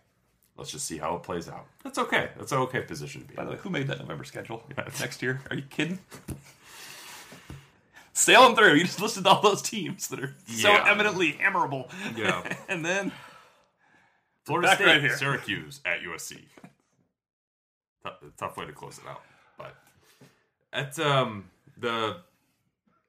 [0.57, 1.66] Let's just see how it plays out.
[1.84, 2.30] That's okay.
[2.38, 3.36] That's an okay position to be.
[3.36, 4.86] By the way, who made that November schedule yeah.
[4.99, 5.41] next year?
[5.49, 5.99] Are you kidding?
[8.14, 8.74] Sailing through.
[8.76, 10.86] You just listed all those teams that are so yeah.
[10.88, 11.89] eminently hammerable.
[12.16, 12.43] Yeah.
[12.70, 13.12] and then
[14.43, 15.18] Florida State, right here.
[15.18, 16.39] Syracuse at USC.
[18.03, 19.22] Tough, tough way to close it out,
[19.57, 19.76] but
[20.74, 21.45] at um
[21.78, 22.18] the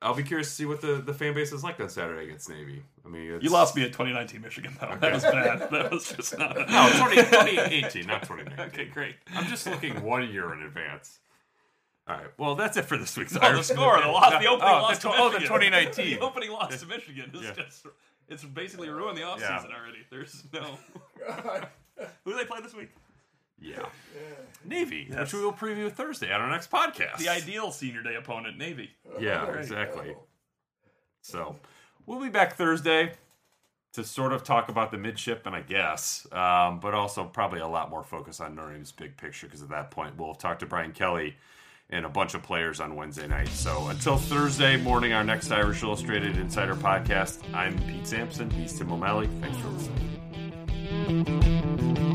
[0.02, 2.48] I'll be curious to see what the, the fan base is like on Saturday against
[2.48, 2.82] Navy.
[3.04, 3.44] I mean, it's...
[3.44, 4.88] you lost me at 2019 Michigan though.
[4.88, 4.98] Okay.
[4.98, 5.70] That was bad.
[5.70, 6.56] That was just not.
[6.56, 6.70] A...
[6.70, 8.66] no, 20, 2018, not 2019.
[8.66, 9.16] Okay, great.
[9.34, 11.20] I'm just looking one year in advance.
[12.08, 12.26] All right.
[12.36, 13.34] Well, that's it for this week's.
[13.34, 15.38] No, oh, the score, the loss, the oh, opening oh, loss the, to oh, the
[15.38, 16.10] 2019.
[16.18, 17.52] the opening loss to Michigan is yeah.
[17.52, 17.86] just.
[18.28, 19.76] It's basically ruined the offseason yeah.
[19.78, 19.98] already.
[20.10, 20.78] There's no.
[22.24, 22.90] Who do they play this week?
[23.62, 23.86] Yeah.
[24.64, 25.18] Navy, yes.
[25.18, 27.18] which we will preview Thursday on our next podcast.
[27.18, 28.90] The ideal senior day opponent, Navy.
[29.18, 30.14] Yeah, exactly.
[31.22, 31.56] So
[32.06, 33.12] we'll be back Thursday
[33.94, 37.90] to sort of talk about the midshipman, I guess, um, but also probably a lot
[37.90, 40.92] more focus on Notre Dame's big picture because at that point we'll talk to Brian
[40.92, 41.36] Kelly
[41.90, 43.48] and a bunch of players on Wednesday night.
[43.48, 48.50] So until Thursday morning, our next Irish Illustrated Insider podcast, I'm Pete Sampson.
[48.50, 49.28] He's Tim O'Malley.
[49.40, 49.68] Thanks for
[51.08, 52.11] listening.